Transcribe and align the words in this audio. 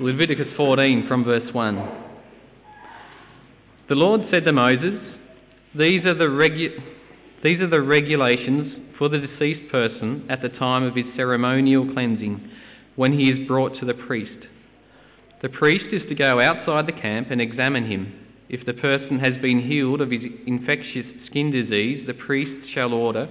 Leviticus 0.00 0.48
14 0.56 1.06
from 1.06 1.24
verse 1.24 1.52
1. 1.52 1.88
The 3.90 3.94
Lord 3.94 4.22
said 4.30 4.46
to 4.46 4.52
Moses, 4.52 4.98
These 5.74 6.06
are 6.06 6.14
the, 6.14 6.24
regu- 6.24 6.82
these 7.44 7.60
are 7.60 7.68
the 7.68 7.82
regulations 7.82 8.94
for 8.98 9.10
the 9.10 9.18
deceased 9.18 9.70
person 9.70 10.24
at 10.30 10.40
the 10.40 10.48
time 10.48 10.84
of 10.84 10.94
his 10.94 11.04
ceremonial 11.16 11.92
cleansing, 11.92 12.50
when 12.96 13.12
he 13.12 13.28
is 13.28 13.46
brought 13.46 13.78
to 13.80 13.84
the 13.84 13.92
priest. 13.92 14.46
The 15.42 15.50
priest 15.50 15.92
is 15.92 16.08
to 16.08 16.14
go 16.14 16.40
outside 16.40 16.86
the 16.86 16.98
camp 16.98 17.28
and 17.30 17.42
examine 17.42 17.86
him. 17.86 18.14
If 18.48 18.64
the 18.64 18.72
person 18.72 19.18
has 19.18 19.34
been 19.42 19.60
healed 19.60 20.00
of 20.00 20.10
his 20.10 20.22
infectious 20.46 21.04
skin 21.26 21.50
disease, 21.50 22.06
the 22.06 22.14
priest 22.14 22.72
shall 22.72 22.94
order 22.94 23.28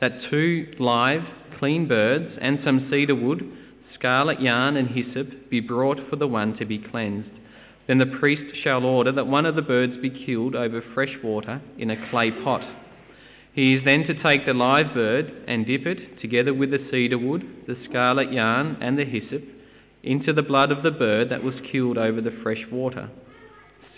that 0.00 0.30
two 0.30 0.72
live, 0.78 1.24
clean 1.58 1.86
birds 1.86 2.38
and 2.40 2.58
some 2.64 2.88
cedar 2.90 3.14
wood 3.14 3.55
scarlet 3.98 4.40
yarn 4.40 4.76
and 4.76 4.88
hyssop 4.88 5.50
be 5.50 5.60
brought 5.60 5.98
for 6.08 6.16
the 6.16 6.28
one 6.28 6.56
to 6.58 6.64
be 6.64 6.78
cleansed. 6.78 7.30
Then 7.86 7.98
the 7.98 8.18
priest 8.18 8.56
shall 8.62 8.84
order 8.84 9.12
that 9.12 9.26
one 9.26 9.46
of 9.46 9.54
the 9.54 9.62
birds 9.62 9.96
be 10.02 10.10
killed 10.10 10.54
over 10.54 10.82
fresh 10.94 11.14
water 11.22 11.60
in 11.78 11.90
a 11.90 12.10
clay 12.10 12.30
pot. 12.30 12.62
He 13.52 13.74
is 13.74 13.84
then 13.84 14.06
to 14.06 14.22
take 14.22 14.44
the 14.44 14.52
live 14.52 14.92
bird 14.92 15.32
and 15.48 15.66
dip 15.66 15.86
it, 15.86 16.20
together 16.20 16.52
with 16.52 16.70
the 16.70 16.86
cedar 16.90 17.18
wood, 17.18 17.64
the 17.66 17.76
scarlet 17.88 18.32
yarn, 18.32 18.76
and 18.80 18.98
the 18.98 19.04
hyssop, 19.04 19.42
into 20.02 20.32
the 20.32 20.42
blood 20.42 20.70
of 20.70 20.82
the 20.82 20.90
bird 20.90 21.30
that 21.30 21.42
was 21.42 21.54
killed 21.72 21.96
over 21.96 22.20
the 22.20 22.38
fresh 22.42 22.62
water. 22.70 23.08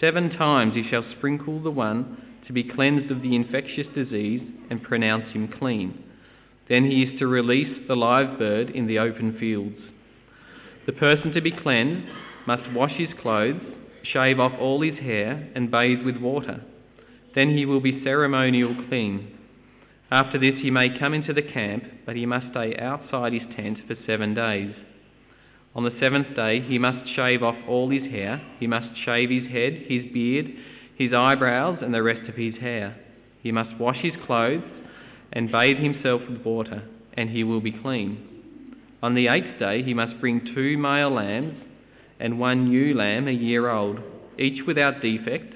Seven 0.00 0.30
times 0.30 0.74
he 0.74 0.88
shall 0.88 1.05
sprinkle 1.16 1.60
the 1.60 1.70
one 1.70 2.22
to 2.46 2.52
be 2.52 2.62
cleansed 2.62 3.10
of 3.10 3.20
the 3.20 3.34
infectious 3.34 3.86
disease 3.94 4.42
and 4.70 4.83
pronounce 4.83 5.33
him 5.33 5.48
clean. 5.48 6.05
Then 6.69 6.88
he 6.91 7.02
is 7.02 7.19
to 7.19 7.27
release 7.27 7.86
the 7.88 7.96
live 7.96 8.38
bird 8.38 8.70
in 8.70 8.86
the 8.86 8.98
open 8.98 9.38
fields. 9.38 9.80
The 10.88 10.95
person 10.95 11.34
to 11.34 11.42
be 11.42 11.51
cleansed 11.51 12.09
must 12.47 12.73
wash 12.73 12.92
his 12.92 13.10
clothes, 13.20 13.60
shave 14.05 14.41
off 14.41 14.59
all 14.59 14.80
his 14.80 14.98
hair, 14.98 15.47
and 15.55 15.70
bathe 15.70 16.00
with 16.03 16.17
water. 16.17 16.62
Then 17.34 17.55
he 17.55 17.67
will 17.67 17.80
be 17.80 18.03
ceremonial 18.03 18.75
clean. 18.89 19.36
After 20.11 20.39
this 20.39 20.55
he 20.62 20.70
may 20.70 20.98
come 20.98 21.12
into 21.12 21.34
the 21.34 21.42
camp, 21.42 21.84
but 22.06 22.17
he 22.17 22.25
must 22.25 22.53
stay 22.53 22.75
outside 22.78 23.34
his 23.34 23.42
tent 23.55 23.80
for 23.86 23.97
seven 24.06 24.33
days. 24.33 24.75
On 25.75 25.84
the 25.84 25.92
seventh 26.00 26.34
day 26.34 26.62
he 26.62 26.78
must 26.78 27.14
shave 27.14 27.42
off 27.42 27.56
all 27.69 27.91
his 27.91 28.11
hair, 28.11 28.41
he 28.58 28.67
must 28.67 28.89
shave 29.05 29.28
his 29.28 29.47
head, 29.52 29.84
his 29.89 30.11
beard, 30.11 30.50
his 30.97 31.12
eyebrows, 31.12 31.80
and 31.83 31.92
the 31.92 32.02
rest 32.02 32.27
of 32.30 32.34
his 32.34 32.55
hair. 32.55 32.97
He 33.42 33.52
must 33.52 33.78
wash 33.78 33.98
his 33.98 34.14
clothes 34.25 34.64
and 35.34 35.52
bathe 35.52 35.77
himself 35.77 36.23
with 36.27 36.42
water, 36.42 36.83
and 37.12 37.28
he 37.28 37.45
will 37.45 37.61
be 37.61 37.73
clean. 37.73 38.27
On 39.02 39.14
the 39.14 39.28
eighth 39.28 39.58
day 39.58 39.82
he 39.82 39.94
must 39.94 40.20
bring 40.20 40.54
two 40.54 40.77
male 40.77 41.10
lambs 41.10 41.54
and 42.18 42.41
one 42.41 42.70
ewe 42.70 42.94
lamb 42.94 43.28
a 43.28 43.32
year 43.32 43.70
old, 43.70 44.00
each 44.38 44.66
without 44.66 45.00
defect, 45.00 45.55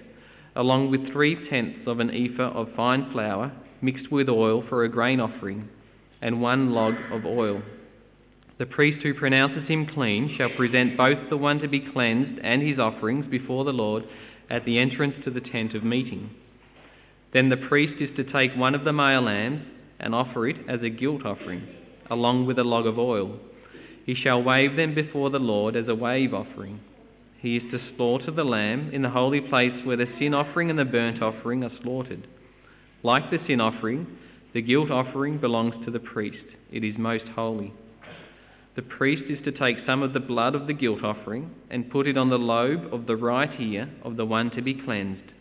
along 0.55 0.91
with 0.91 1.13
three 1.13 1.49
tenths 1.49 1.87
of 1.87 1.99
an 1.99 2.11
ephah 2.11 2.53
of 2.53 2.75
fine 2.77 3.11
flour 3.13 3.53
mixed 3.81 4.13
with 4.13 4.29
oil 4.29 4.65
for 4.69 4.85
a 4.85 4.89
grain 4.89 5.19
offering, 5.19 5.69
and 6.21 6.41
one 6.41 6.71
log 6.71 6.95
of 7.11 7.27
oil. 7.27 7.61
The 8.59 8.67
priest 8.67 9.03
who 9.03 9.13
pronounces 9.13 9.67
him 9.67 9.87
clean 9.87 10.37
shall 10.37 10.51
present 10.51 10.97
both 10.97 11.19
the 11.29 11.37
one 11.37 11.59
to 11.61 11.69
be 11.69 11.81
cleansed 11.81 12.41
and 12.45 12.63
his 12.63 12.79
offerings 12.79 13.27
before 13.27 13.65
the 13.65 13.73
Lord 13.73 14.05
at 14.49 14.65
the 14.65 14.79
entrance 14.79 15.17
to 15.25 15.31
the 15.31 15.41
tent 15.41 15.75
of 15.75 15.83
meeting. 15.83 16.31
Then 17.33 17.49
the 17.49 17.57
priest 17.57 17.95
is 18.01 18.15
to 18.17 18.31
take 18.31 18.55
one 18.55 18.77
of 18.77 18.85
the 18.85 18.93
male 18.93 19.23
lambs 19.23 19.67
and 19.99 20.15
offer 20.15 20.47
it 20.47 20.57
as 20.69 20.83
a 20.83 20.91
guilt 20.91 21.25
offering, 21.25 21.67
along 22.13 22.47
with 22.47 22.59
a 22.59 22.65
log 22.65 22.87
of 22.87 22.99
oil. 22.99 23.39
He 24.07 24.15
shall 24.15 24.43
wave 24.43 24.77
them 24.77 24.95
before 24.95 25.31
the 25.31 25.39
Lord 25.39 25.77
as 25.77 25.89
a 25.89 25.95
wave 25.95 26.35
offering. 26.35 26.81
He 27.41 27.57
is 27.57 27.71
to 27.73 27.81
slaughter 27.97 28.31
the 28.31 28.45
lamb 28.45 28.91
in 28.93 29.03
the 29.03 29.11
holy 29.11 29.41
place 29.41 29.85
where 29.85 29.97
the 29.97 30.07
sin 30.19 30.35
offering 30.35 30.71
and 30.71 30.79
the 30.79 30.85
burnt 30.85 31.23
offering 31.23 31.65
are 31.65 31.71
slaughtered. 31.83 32.27
Like 33.03 33.31
the 33.31 33.39
sin 33.47 33.61
offering, 33.61 34.07
the 34.55 34.63
guilt 34.63 34.91
offering 34.91 35.39
belongs 35.39 35.75
to 35.85 35.91
the 35.91 36.01
priest. 36.01 36.45
It 36.71 36.85
is 36.85 36.97
most 36.99 37.25
holy. 37.35 37.73
The 38.77 38.83
priest 38.83 39.25
is 39.29 39.45
to 39.45 39.53
take 39.53 39.77
some 39.87 40.03
of 40.03 40.13
the 40.13 40.21
blood 40.21 40.55
of 40.55 40.67
the 40.67 40.73
guilt 40.73 41.03
offering 41.03 41.51
and 41.71 41.91
put 41.91 42.07
it 42.07 42.17
on 42.17 42.31
the 42.31 42.39
lobe 42.39 42.93
of 42.93 43.07
the 43.07 43.17
right 43.17 43.61
ear 43.61 43.91
of 44.05 44.17
the 44.17 44.25
one 44.25 44.51
to 44.53 44.63
be 44.63 44.75
cleansed 44.75 45.33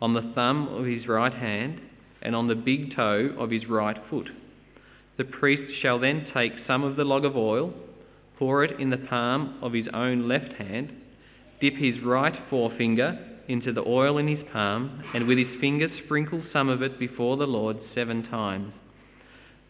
on 0.00 0.14
the 0.14 0.32
thumb 0.34 0.68
of 0.68 0.86
his 0.86 1.06
right 1.08 1.32
hand, 1.32 1.80
and 2.22 2.34
on 2.34 2.48
the 2.48 2.54
big 2.54 2.94
toe 2.94 3.34
of 3.38 3.50
his 3.50 3.66
right 3.66 3.96
foot. 4.10 4.28
The 5.18 5.24
priest 5.24 5.80
shall 5.82 5.98
then 5.98 6.26
take 6.32 6.52
some 6.66 6.84
of 6.84 6.94
the 6.94 7.04
log 7.04 7.24
of 7.24 7.36
oil, 7.36 7.74
pour 8.38 8.62
it 8.62 8.78
in 8.78 8.90
the 8.90 8.96
palm 8.96 9.58
of 9.60 9.72
his 9.72 9.88
own 9.92 10.28
left 10.28 10.52
hand, 10.54 10.92
dip 11.60 11.74
his 11.74 12.00
right 12.00 12.34
forefinger 12.48 13.18
into 13.48 13.72
the 13.72 13.84
oil 13.84 14.18
in 14.18 14.28
his 14.28 14.46
palm, 14.52 15.02
and 15.12 15.26
with 15.26 15.38
his 15.38 15.60
finger 15.60 15.88
sprinkle 16.04 16.42
some 16.52 16.68
of 16.68 16.82
it 16.82 17.00
before 17.00 17.36
the 17.36 17.48
Lord 17.48 17.78
seven 17.94 18.22
times. 18.28 18.72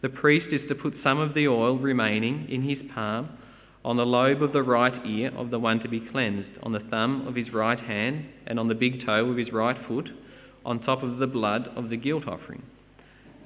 The 0.01 0.09
priest 0.09 0.47
is 0.51 0.61
to 0.69 0.75
put 0.75 0.93
some 1.03 1.19
of 1.19 1.33
the 1.33 1.47
oil 1.47 1.77
remaining 1.77 2.47
in 2.47 2.61
his 2.61 2.77
palm 2.93 3.29
on 3.83 3.97
the 3.97 4.05
lobe 4.05 4.43
of 4.43 4.53
the 4.53 4.61
right 4.61 5.05
ear 5.05 5.31
of 5.35 5.49
the 5.49 5.59
one 5.59 5.79
to 5.79 5.89
be 5.89 5.99
cleansed, 5.99 6.59
on 6.61 6.73
the 6.73 6.85
thumb 6.91 7.27
of 7.27 7.33
his 7.33 7.51
right 7.51 7.79
hand, 7.79 8.25
and 8.45 8.59
on 8.59 8.67
the 8.67 8.75
big 8.75 9.03
toe 9.03 9.31
of 9.31 9.37
his 9.37 9.51
right 9.51 9.77
foot, 9.87 10.09
on 10.63 10.79
top 10.81 11.01
of 11.01 11.17
the 11.17 11.27
blood 11.27 11.69
of 11.75 11.89
the 11.89 11.97
guilt 11.97 12.27
offering. 12.27 12.61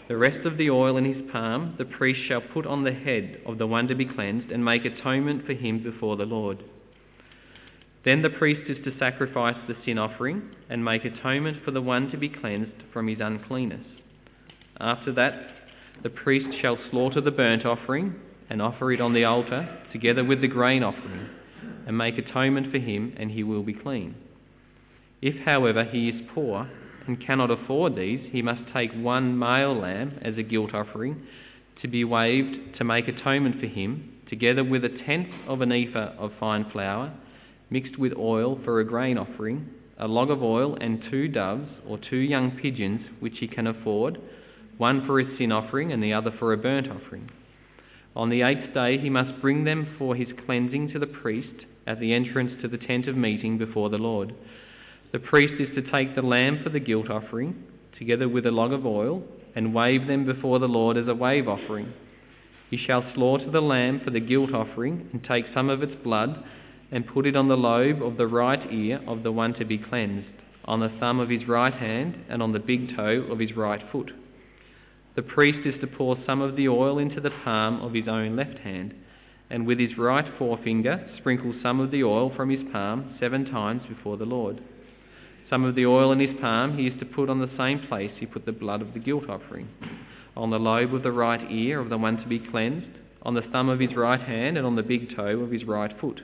The 0.07 0.17
rest 0.17 0.45
of 0.45 0.57
the 0.57 0.69
oil 0.69 0.97
in 0.97 1.05
his 1.05 1.31
palm 1.31 1.75
the 1.77 1.85
priest 1.85 2.19
shall 2.27 2.41
put 2.41 2.65
on 2.65 2.83
the 2.83 2.91
head 2.91 3.39
of 3.45 3.57
the 3.57 3.67
one 3.67 3.87
to 3.87 3.95
be 3.95 4.05
cleansed, 4.05 4.51
and 4.51 4.63
make 4.63 4.83
atonement 4.83 5.45
for 5.45 5.53
him 5.53 5.81
before 5.81 6.17
the 6.17 6.25
Lord. 6.25 6.63
Then 8.03 8.21
the 8.21 8.29
priest 8.29 8.69
is 8.69 8.83
to 8.83 8.97
sacrifice 8.99 9.55
the 9.67 9.77
sin 9.85 9.97
offering, 9.97 10.41
and 10.69 10.83
make 10.83 11.05
atonement 11.05 11.63
for 11.63 11.71
the 11.71 11.81
one 11.81 12.11
to 12.11 12.17
be 12.17 12.27
cleansed 12.27 12.83
from 12.91 13.07
his 13.07 13.19
uncleanness. 13.21 13.85
After 14.77 15.13
that, 15.13 15.33
the 16.01 16.09
priest 16.09 16.59
shall 16.61 16.77
slaughter 16.91 17.21
the 17.21 17.31
burnt 17.31 17.65
offering 17.65 18.15
and 18.49 18.61
offer 18.61 18.91
it 18.91 18.99
on 18.99 19.13
the 19.13 19.23
altar 19.23 19.79
together 19.93 20.23
with 20.23 20.41
the 20.41 20.47
grain 20.47 20.83
offering, 20.83 21.29
and 21.87 21.97
make 21.97 22.17
atonement 22.17 22.71
for 22.71 22.79
him, 22.79 23.13
and 23.15 23.31
he 23.31 23.43
will 23.43 23.63
be 23.63 23.73
clean. 23.73 24.15
If, 25.21 25.45
however, 25.45 25.85
he 25.85 26.09
is 26.09 26.21
poor 26.33 26.69
and 27.07 27.25
cannot 27.25 27.51
afford 27.51 27.95
these, 27.95 28.19
he 28.31 28.41
must 28.41 28.61
take 28.73 28.91
one 28.93 29.37
male 29.37 29.75
lamb 29.75 30.19
as 30.21 30.37
a 30.37 30.43
guilt 30.43 30.73
offering 30.73 31.21
to 31.81 31.87
be 31.87 32.03
waved 32.03 32.77
to 32.77 32.83
make 32.83 33.07
atonement 33.07 33.59
for 33.59 33.67
him, 33.67 34.09
together 34.29 34.63
with 34.63 34.85
a 34.85 34.97
tenth 35.05 35.27
of 35.47 35.61
an 35.61 35.71
ephah 35.71 36.13
of 36.17 36.31
fine 36.39 36.65
flour, 36.71 37.13
mixed 37.69 37.99
with 37.99 38.13
oil 38.17 38.59
for 38.63 38.79
a 38.79 38.85
grain 38.85 39.17
offering, 39.17 39.67
a 39.97 40.07
log 40.07 40.31
of 40.31 40.41
oil, 40.41 40.77
and 40.79 41.03
two 41.11 41.27
doves 41.27 41.69
or 41.87 41.97
two 41.97 42.17
young 42.17 42.51
pigeons 42.51 43.01
which 43.19 43.37
he 43.39 43.47
can 43.47 43.67
afford, 43.67 44.17
one 44.77 45.05
for 45.05 45.19
a 45.19 45.37
sin 45.37 45.51
offering 45.51 45.91
and 45.91 46.01
the 46.01 46.13
other 46.13 46.31
for 46.39 46.53
a 46.53 46.57
burnt 46.57 46.87
offering. 46.89 47.29
On 48.15 48.29
the 48.29 48.43
eighth 48.43 48.73
day 48.73 48.97
he 48.97 49.09
must 49.09 49.41
bring 49.41 49.63
them 49.63 49.95
for 49.97 50.15
his 50.15 50.27
cleansing 50.45 50.91
to 50.91 50.99
the 50.99 51.07
priest 51.07 51.65
at 51.85 51.99
the 51.99 52.13
entrance 52.13 52.51
to 52.61 52.67
the 52.67 52.77
tent 52.77 53.07
of 53.07 53.17
meeting 53.17 53.57
before 53.57 53.89
the 53.89 53.97
Lord. 53.97 54.33
The 55.13 55.19
priest 55.19 55.53
is 55.59 55.69
to 55.75 55.91
take 55.91 56.15
the 56.15 56.23
lamb 56.23 56.61
for 56.63 56.71
the 56.71 56.79
guilt 56.79 57.07
offering, 57.07 57.63
together 57.99 58.27
with 58.27 58.47
a 58.47 58.51
log 58.51 58.73
of 58.73 58.83
oil, 58.83 59.23
and 59.55 59.71
wave 59.71 60.07
them 60.07 60.25
before 60.25 60.57
the 60.57 60.67
Lord 60.67 60.97
as 60.97 61.07
a 61.07 61.13
wave 61.13 61.47
offering. 61.47 61.93
He 62.71 62.77
shall 62.77 63.05
slaughter 63.13 63.51
the 63.51 63.61
lamb 63.61 64.01
for 64.03 64.09
the 64.09 64.19
guilt 64.19 64.55
offering, 64.55 65.07
and 65.13 65.23
take 65.23 65.45
some 65.53 65.69
of 65.69 65.83
its 65.83 65.93
blood, 66.03 66.43
and 66.91 67.05
put 67.05 67.27
it 67.27 67.35
on 67.35 67.47
the 67.47 67.55
lobe 67.55 68.01
of 68.01 68.17
the 68.17 68.25
right 68.25 68.59
ear 68.73 69.01
of 69.05 69.21
the 69.21 69.31
one 69.31 69.53
to 69.53 69.65
be 69.65 69.77
cleansed, 69.77 70.27
on 70.65 70.79
the 70.79 70.89
thumb 70.99 71.19
of 71.19 71.29
his 71.29 71.47
right 71.47 71.75
hand, 71.75 72.17
and 72.27 72.41
on 72.41 72.51
the 72.51 72.59
big 72.59 72.95
toe 72.95 73.27
of 73.29 73.37
his 73.37 73.55
right 73.55 73.83
foot. 73.91 74.11
The 75.15 75.21
priest 75.21 75.59
is 75.67 75.79
to 75.81 75.85
pour 75.85 76.17
some 76.25 76.41
of 76.41 76.55
the 76.55 76.67
oil 76.69 76.97
into 76.97 77.21
the 77.21 77.29
palm 77.43 77.83
of 77.83 77.93
his 77.93 78.07
own 78.07 78.35
left 78.35 78.57
hand, 78.57 78.95
and 79.51 79.67
with 79.67 79.77
his 79.77 79.95
right 79.95 80.25
forefinger 80.39 81.07
sprinkle 81.17 81.53
some 81.61 81.79
of 81.79 81.91
the 81.91 82.03
oil 82.03 82.33
from 82.35 82.49
his 82.49 82.63
palm 82.71 83.15
seven 83.19 83.45
times 83.45 83.83
before 83.87 84.17
the 84.17 84.25
Lord. 84.25 84.59
Some 85.49 85.65
of 85.65 85.75
the 85.75 85.85
oil 85.85 86.11
in 86.11 86.19
his 86.19 86.35
palm 86.39 86.77
he 86.77 86.87
is 86.87 86.99
to 86.99 87.05
put 87.05 87.29
on 87.29 87.39
the 87.39 87.49
same 87.57 87.79
place 87.87 88.11
he 88.19 88.25
put 88.25 88.45
the 88.45 88.51
blood 88.51 88.81
of 88.81 88.93
the 88.93 88.99
guilt 88.99 89.29
offering, 89.29 89.67
on 90.35 90.49
the 90.49 90.59
lobe 90.59 90.93
of 90.93 91.03
the 91.03 91.11
right 91.11 91.51
ear 91.51 91.79
of 91.79 91.89
the 91.89 91.97
one 91.97 92.17
to 92.17 92.27
be 92.27 92.39
cleansed, 92.39 92.87
on 93.21 93.33
the 93.33 93.41
thumb 93.51 93.69
of 93.69 93.79
his 93.79 93.95
right 93.95 94.21
hand, 94.21 94.57
and 94.57 94.65
on 94.65 94.75
the 94.75 94.83
big 94.83 95.15
toe 95.15 95.39
of 95.39 95.51
his 95.51 95.63
right 95.65 95.91
foot. 95.99 96.21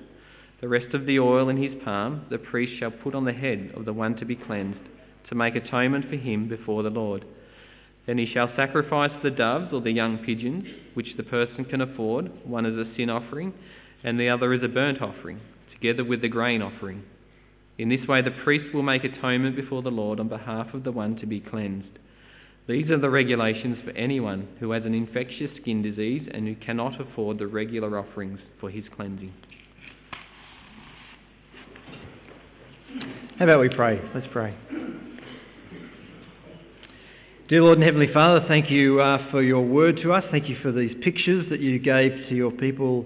The 0.61 0.67
rest 0.67 0.93
of 0.93 1.05
the 1.05 1.19
oil 1.19 1.49
in 1.49 1.61
his 1.61 1.81
palm 1.83 2.25
the 2.29 2.37
priest 2.37 2.79
shall 2.79 2.91
put 2.91 3.15
on 3.15 3.25
the 3.25 3.33
head 3.33 3.71
of 3.75 3.85
the 3.85 3.93
one 3.93 4.15
to 4.17 4.25
be 4.25 4.35
cleansed, 4.35 4.79
to 5.29 5.35
make 5.35 5.55
atonement 5.55 6.09
for 6.09 6.17
him 6.17 6.49
before 6.49 6.83
the 6.83 6.89
Lord. 6.89 7.23
Then 8.05 8.17
he 8.17 8.25
shall 8.25 8.51
sacrifice 8.55 9.11
the 9.21 9.31
doves 9.31 9.71
or 9.71 9.81
the 9.81 9.91
young 9.91 10.17
pigeons, 10.19 10.65
which 10.95 11.15
the 11.15 11.23
person 11.23 11.63
can 11.65 11.81
afford, 11.81 12.31
one 12.45 12.65
as 12.65 12.73
a 12.73 12.91
sin 12.95 13.09
offering, 13.09 13.53
and 14.03 14.19
the 14.19 14.29
other 14.29 14.51
as 14.51 14.63
a 14.63 14.67
burnt 14.67 15.01
offering, 15.01 15.39
together 15.71 16.03
with 16.03 16.21
the 16.21 16.27
grain 16.27 16.61
offering. 16.61 17.03
In 17.79 17.87
this 17.87 18.05
way, 18.09 18.21
the 18.21 18.31
priest 18.43 18.73
will 18.73 18.83
make 18.83 19.05
atonement 19.05 19.55
before 19.55 19.81
the 19.81 19.89
Lord 19.89 20.19
on 20.19 20.27
behalf 20.27 20.73
of 20.73 20.83
the 20.83 20.91
one 20.91 21.15
to 21.19 21.25
be 21.25 21.39
cleansed. 21.39 21.87
These 22.67 22.89
are 22.89 22.99
the 22.99 23.09
regulations 23.09 23.77
for 23.85 23.91
anyone 23.91 24.49
who 24.59 24.71
has 24.71 24.83
an 24.83 24.93
infectious 24.93 25.49
skin 25.61 25.81
disease 25.81 26.27
and 26.33 26.45
who 26.45 26.55
cannot 26.55 26.99
afford 26.99 27.39
the 27.39 27.47
regular 27.47 27.97
offerings 27.97 28.39
for 28.59 28.69
his 28.69 28.83
cleansing. 28.93 29.33
How 33.39 33.45
about 33.45 33.61
we 33.61 33.69
pray? 33.69 34.01
Let's 34.13 34.27
pray. 34.33 34.53
Dear 37.47 37.63
Lord 37.63 37.77
and 37.77 37.85
Heavenly 37.85 38.11
Father, 38.13 38.45
thank 38.49 38.69
you 38.69 38.99
uh, 38.99 39.31
for 39.31 39.41
your 39.41 39.65
word 39.65 40.01
to 40.03 40.11
us. 40.11 40.25
Thank 40.31 40.49
you 40.49 40.57
for 40.61 40.73
these 40.73 40.95
pictures 41.01 41.45
that 41.49 41.61
you 41.61 41.79
gave 41.79 42.11
to 42.27 42.35
your 42.35 42.51
people 42.51 43.05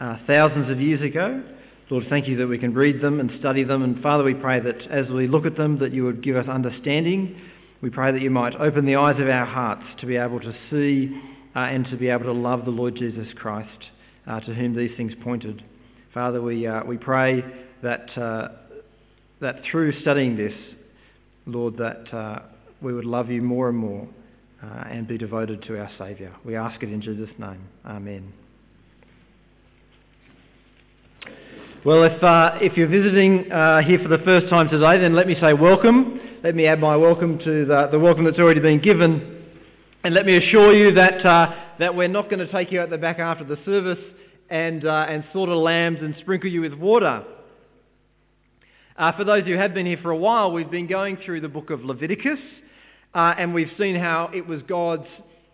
uh, 0.00 0.16
thousands 0.26 0.68
of 0.68 0.80
years 0.80 1.00
ago. 1.00 1.44
Lord, 1.90 2.06
thank 2.08 2.28
you 2.28 2.36
that 2.36 2.46
we 2.46 2.56
can 2.56 2.72
read 2.72 3.00
them 3.00 3.18
and 3.18 3.32
study 3.40 3.64
them. 3.64 3.82
And 3.82 4.00
Father, 4.00 4.22
we 4.22 4.34
pray 4.34 4.60
that 4.60 4.80
as 4.90 5.08
we 5.08 5.26
look 5.26 5.44
at 5.44 5.56
them, 5.56 5.78
that 5.80 5.92
you 5.92 6.04
would 6.04 6.22
give 6.22 6.36
us 6.36 6.48
understanding. 6.48 7.40
We 7.82 7.90
pray 7.90 8.12
that 8.12 8.22
you 8.22 8.30
might 8.30 8.54
open 8.54 8.86
the 8.86 8.94
eyes 8.94 9.20
of 9.20 9.28
our 9.28 9.44
hearts 9.44 9.82
to 9.98 10.06
be 10.06 10.16
able 10.16 10.38
to 10.38 10.54
see 10.70 11.20
uh, 11.56 11.60
and 11.60 11.84
to 11.86 11.96
be 11.96 12.08
able 12.08 12.24
to 12.24 12.32
love 12.32 12.64
the 12.64 12.70
Lord 12.70 12.94
Jesus 12.94 13.26
Christ, 13.34 13.86
uh, 14.28 14.38
to 14.40 14.54
whom 14.54 14.76
these 14.76 14.96
things 14.96 15.12
pointed. 15.20 15.64
Father, 16.14 16.40
we, 16.40 16.64
uh, 16.64 16.84
we 16.84 16.96
pray 16.96 17.42
that, 17.82 18.16
uh, 18.16 18.48
that 19.40 19.62
through 19.68 20.00
studying 20.00 20.36
this, 20.36 20.54
Lord, 21.46 21.76
that 21.78 22.14
uh, 22.14 22.42
we 22.80 22.92
would 22.92 23.04
love 23.04 23.30
you 23.30 23.42
more 23.42 23.68
and 23.68 23.78
more 23.78 24.06
uh, 24.62 24.84
and 24.88 25.08
be 25.08 25.18
devoted 25.18 25.62
to 25.64 25.78
our 25.78 25.90
Saviour. 25.98 26.30
We 26.44 26.54
ask 26.54 26.80
it 26.84 26.92
in 26.92 27.02
Jesus' 27.02 27.30
name. 27.38 27.66
Amen. 27.84 28.32
Well, 31.82 32.02
if, 32.02 32.22
uh, 32.22 32.58
if 32.60 32.76
you're 32.76 32.88
visiting 32.88 33.50
uh, 33.50 33.80
here 33.80 33.98
for 34.02 34.08
the 34.08 34.22
first 34.22 34.50
time 34.50 34.68
today, 34.68 34.98
then 34.98 35.14
let 35.14 35.26
me 35.26 35.34
say 35.40 35.54
welcome. 35.54 36.20
Let 36.44 36.54
me 36.54 36.66
add 36.66 36.78
my 36.78 36.94
welcome 36.94 37.38
to 37.38 37.64
the, 37.64 37.88
the 37.90 37.98
welcome 37.98 38.26
that's 38.26 38.38
already 38.38 38.60
been 38.60 38.82
given. 38.82 39.46
And 40.04 40.12
let 40.12 40.26
me 40.26 40.36
assure 40.36 40.74
you 40.74 40.92
that, 40.92 41.24
uh, 41.24 41.54
that 41.78 41.94
we're 41.94 42.08
not 42.08 42.28
going 42.28 42.46
to 42.46 42.52
take 42.52 42.70
you 42.70 42.82
out 42.82 42.90
the 42.90 42.98
back 42.98 43.18
after 43.18 43.44
the 43.44 43.56
service 43.64 43.98
and, 44.50 44.84
uh, 44.84 45.06
and 45.08 45.24
slaughter 45.32 45.54
lambs 45.54 46.00
and 46.02 46.14
sprinkle 46.20 46.50
you 46.50 46.60
with 46.60 46.74
water. 46.74 47.24
Uh, 48.98 49.12
for 49.12 49.24
those 49.24 49.44
who 49.44 49.54
have 49.54 49.72
been 49.72 49.86
here 49.86 50.00
for 50.02 50.10
a 50.10 50.16
while, 50.18 50.52
we've 50.52 50.70
been 50.70 50.86
going 50.86 51.16
through 51.24 51.40
the 51.40 51.48
book 51.48 51.70
of 51.70 51.82
Leviticus, 51.82 52.40
uh, 53.14 53.32
and 53.38 53.54
we've 53.54 53.72
seen 53.78 53.96
how 53.96 54.28
it 54.34 54.46
was 54.46 54.60
God's 54.68 55.06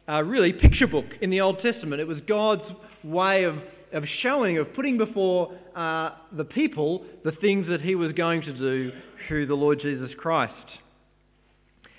really 0.08 0.52
picture 0.52 0.88
book 0.88 1.06
in 1.20 1.30
the 1.30 1.40
Old 1.40 1.60
Testament. 1.60 2.00
It 2.00 2.08
was 2.08 2.18
God's 2.26 2.64
way 3.04 3.44
of 3.44 3.58
of 3.92 4.04
showing, 4.22 4.58
of 4.58 4.74
putting 4.74 4.98
before 4.98 5.52
uh, 5.74 6.10
the 6.32 6.44
people 6.44 7.04
the 7.24 7.32
things 7.32 7.66
that 7.68 7.80
he 7.80 7.94
was 7.94 8.12
going 8.12 8.42
to 8.42 8.52
do 8.52 8.92
through 9.26 9.46
the 9.46 9.54
Lord 9.54 9.80
Jesus 9.80 10.10
Christ. 10.16 10.54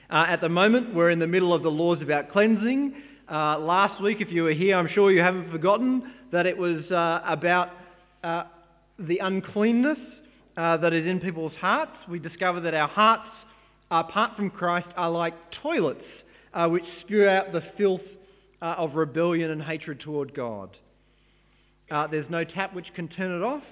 Uh, 0.10 0.26
at 0.28 0.42
the 0.42 0.50
moment, 0.50 0.96
we're 0.96 1.10
in 1.10 1.20
the 1.20 1.28
middle 1.28 1.54
of 1.54 1.64
the 1.64 1.72
laws 1.72 2.02
about 2.02 2.32
cleansing. 2.32 2.94
Uh, 3.30 3.60
last 3.60 4.02
week, 4.02 4.22
if 4.22 4.32
you 4.32 4.44
were 4.44 4.54
here, 4.54 4.78
I'm 4.78 4.88
sure 4.88 5.12
you 5.12 5.20
haven't 5.20 5.52
forgotten 5.52 6.14
that 6.32 6.46
it 6.46 6.58
was 6.58 6.90
uh, 6.92 7.22
about 7.26 7.72
uh, 8.24 8.44
the 9.00 9.18
uncleanness 9.18 9.98
uh, 10.56 10.78
that 10.78 10.94
is 10.94 11.06
in 11.06 11.20
people's 11.20 11.54
hearts. 11.60 11.92
We 12.10 12.20
discover 12.20 12.62
that 12.62 12.74
our 12.74 12.88
hearts, 12.88 13.30
apart 13.92 14.38
from 14.38 14.50
Christ, 14.50 14.88
are 14.96 15.10
like 15.10 15.34
toilets 15.62 16.04
which 16.70 16.86
spew 17.02 17.28
out 17.28 17.52
the 17.52 17.62
filth 17.78 18.02
of 18.62 18.96
rebellion 18.96 19.52
and 19.52 19.62
hatred 19.62 20.00
toward 20.00 20.34
God. 20.34 20.76
Uh, 21.90 22.06
there's 22.08 22.30
no 22.30 22.44
tap 22.44 22.74
which 22.74 22.94
can 22.96 23.08
turn 23.08 23.32
it 23.32 23.44
off. 23.44 23.64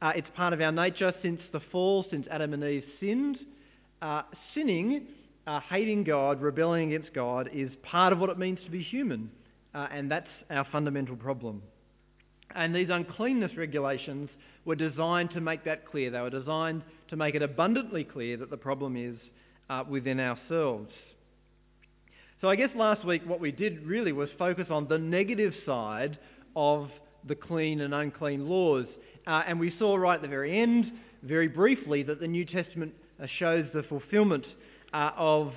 Uh, 0.00 0.12
it's 0.14 0.28
part 0.34 0.52
of 0.52 0.60
our 0.60 0.72
nature 0.72 1.12
since 1.22 1.40
the 1.52 1.60
fall, 1.70 2.06
since 2.10 2.26
Adam 2.30 2.54
and 2.54 2.64
Eve 2.64 2.84
sinned. 3.00 3.38
Uh, 4.00 4.22
sinning, 4.54 5.02
uh, 5.46 5.60
hating 5.68 6.04
God, 6.04 6.40
rebelling 6.40 6.92
against 6.92 7.12
God, 7.12 7.50
is 7.52 7.70
part 7.82 8.12
of 8.12 8.18
what 8.18 8.30
it 8.30 8.38
means 8.38 8.58
to 8.64 8.70
be 8.70 8.82
human. 8.82 9.30
Uh, 9.74 9.88
and 9.92 10.10
that's 10.10 10.28
our 10.50 10.66
fundamental 10.72 11.16
problem. 11.16 11.62
And 12.54 12.74
these 12.74 12.88
uncleanness 12.90 13.52
regulations 13.56 14.30
were 14.64 14.76
designed 14.76 15.30
to 15.32 15.40
make 15.40 15.64
that 15.64 15.84
clear. 15.90 16.10
They 16.10 16.20
were 16.20 16.30
designed 16.30 16.82
to 17.10 17.16
make 17.16 17.34
it 17.34 17.42
abundantly 17.42 18.04
clear 18.04 18.36
that 18.38 18.50
the 18.50 18.56
problem 18.56 18.96
is 18.96 19.16
uh, 19.68 19.84
within 19.88 20.20
ourselves. 20.20 20.90
So 22.40 22.48
I 22.48 22.56
guess 22.56 22.70
last 22.76 23.04
week 23.04 23.22
what 23.26 23.40
we 23.40 23.50
did 23.50 23.84
really 23.84 24.12
was 24.12 24.28
focus 24.38 24.68
on 24.70 24.88
the 24.88 24.98
negative 24.98 25.52
side 25.66 26.18
of 26.54 26.88
the 27.28 27.34
clean 27.34 27.82
and 27.82 27.94
unclean 27.94 28.48
laws. 28.48 28.86
Uh, 29.26 29.42
and 29.46 29.60
we 29.60 29.74
saw 29.78 29.94
right 29.94 30.16
at 30.16 30.22
the 30.22 30.28
very 30.28 30.58
end, 30.60 30.90
very 31.22 31.48
briefly, 31.48 32.02
that 32.02 32.18
the 32.18 32.26
New 32.26 32.44
Testament 32.44 32.94
uh, 33.22 33.26
shows 33.38 33.66
the 33.74 33.82
fulfillment 33.84 34.46
uh, 34.92 35.10
of, 35.16 35.52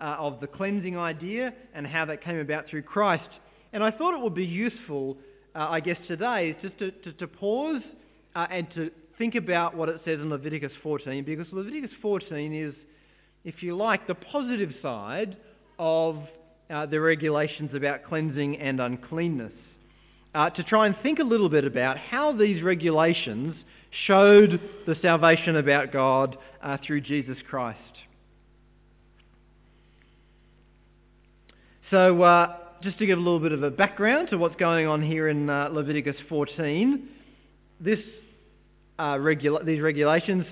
uh, 0.00 0.16
of 0.18 0.40
the 0.40 0.46
cleansing 0.46 0.96
idea 0.96 1.52
and 1.74 1.86
how 1.86 2.04
that 2.04 2.22
came 2.22 2.38
about 2.38 2.68
through 2.68 2.82
Christ. 2.82 3.28
And 3.72 3.82
I 3.82 3.90
thought 3.90 4.14
it 4.14 4.22
would 4.22 4.34
be 4.34 4.46
useful, 4.46 5.16
uh, 5.54 5.66
I 5.68 5.80
guess, 5.80 5.98
today, 6.06 6.56
just 6.62 6.78
to, 6.78 6.92
to, 6.92 7.12
to 7.12 7.26
pause 7.26 7.82
uh, 8.36 8.46
and 8.50 8.68
to 8.74 8.90
think 9.18 9.34
about 9.34 9.76
what 9.76 9.88
it 9.88 10.00
says 10.04 10.20
in 10.20 10.30
Leviticus 10.30 10.72
14, 10.82 11.24
because 11.24 11.46
Leviticus 11.50 11.90
14 12.00 12.54
is, 12.54 12.74
if 13.44 13.62
you 13.62 13.76
like, 13.76 14.06
the 14.06 14.14
positive 14.14 14.72
side 14.80 15.36
of 15.78 16.22
the 16.90 17.00
regulations 17.00 17.70
about 17.74 18.04
cleansing 18.04 18.58
and 18.58 18.78
uncleanness 18.78 19.52
uh, 20.34 20.50
to 20.50 20.62
try 20.62 20.86
and 20.86 20.96
think 21.02 21.18
a 21.18 21.24
little 21.24 21.48
bit 21.48 21.64
about 21.64 21.98
how 21.98 22.32
these 22.32 22.62
regulations 22.62 23.54
showed 24.06 24.60
the 24.86 24.96
salvation 25.00 25.56
about 25.56 25.92
God 25.92 26.36
uh, 26.62 26.76
through 26.86 27.00
Jesus 27.00 27.38
Christ. 27.48 27.78
So, 31.90 32.22
uh, 32.22 32.56
just 32.82 32.98
to 32.98 33.06
give 33.06 33.18
a 33.18 33.20
little 33.20 33.40
bit 33.40 33.52
of 33.52 33.62
a 33.62 33.70
background 33.70 34.28
to 34.30 34.38
what's 34.38 34.56
going 34.56 34.86
on 34.86 35.02
here 35.02 35.28
in 35.28 35.48
uh, 35.48 35.68
Leviticus 35.72 36.16
14, 36.28 37.08
this, 37.80 37.98
uh, 38.98 39.16
regula- 39.18 39.64
these 39.64 39.80
regulations 39.80 40.44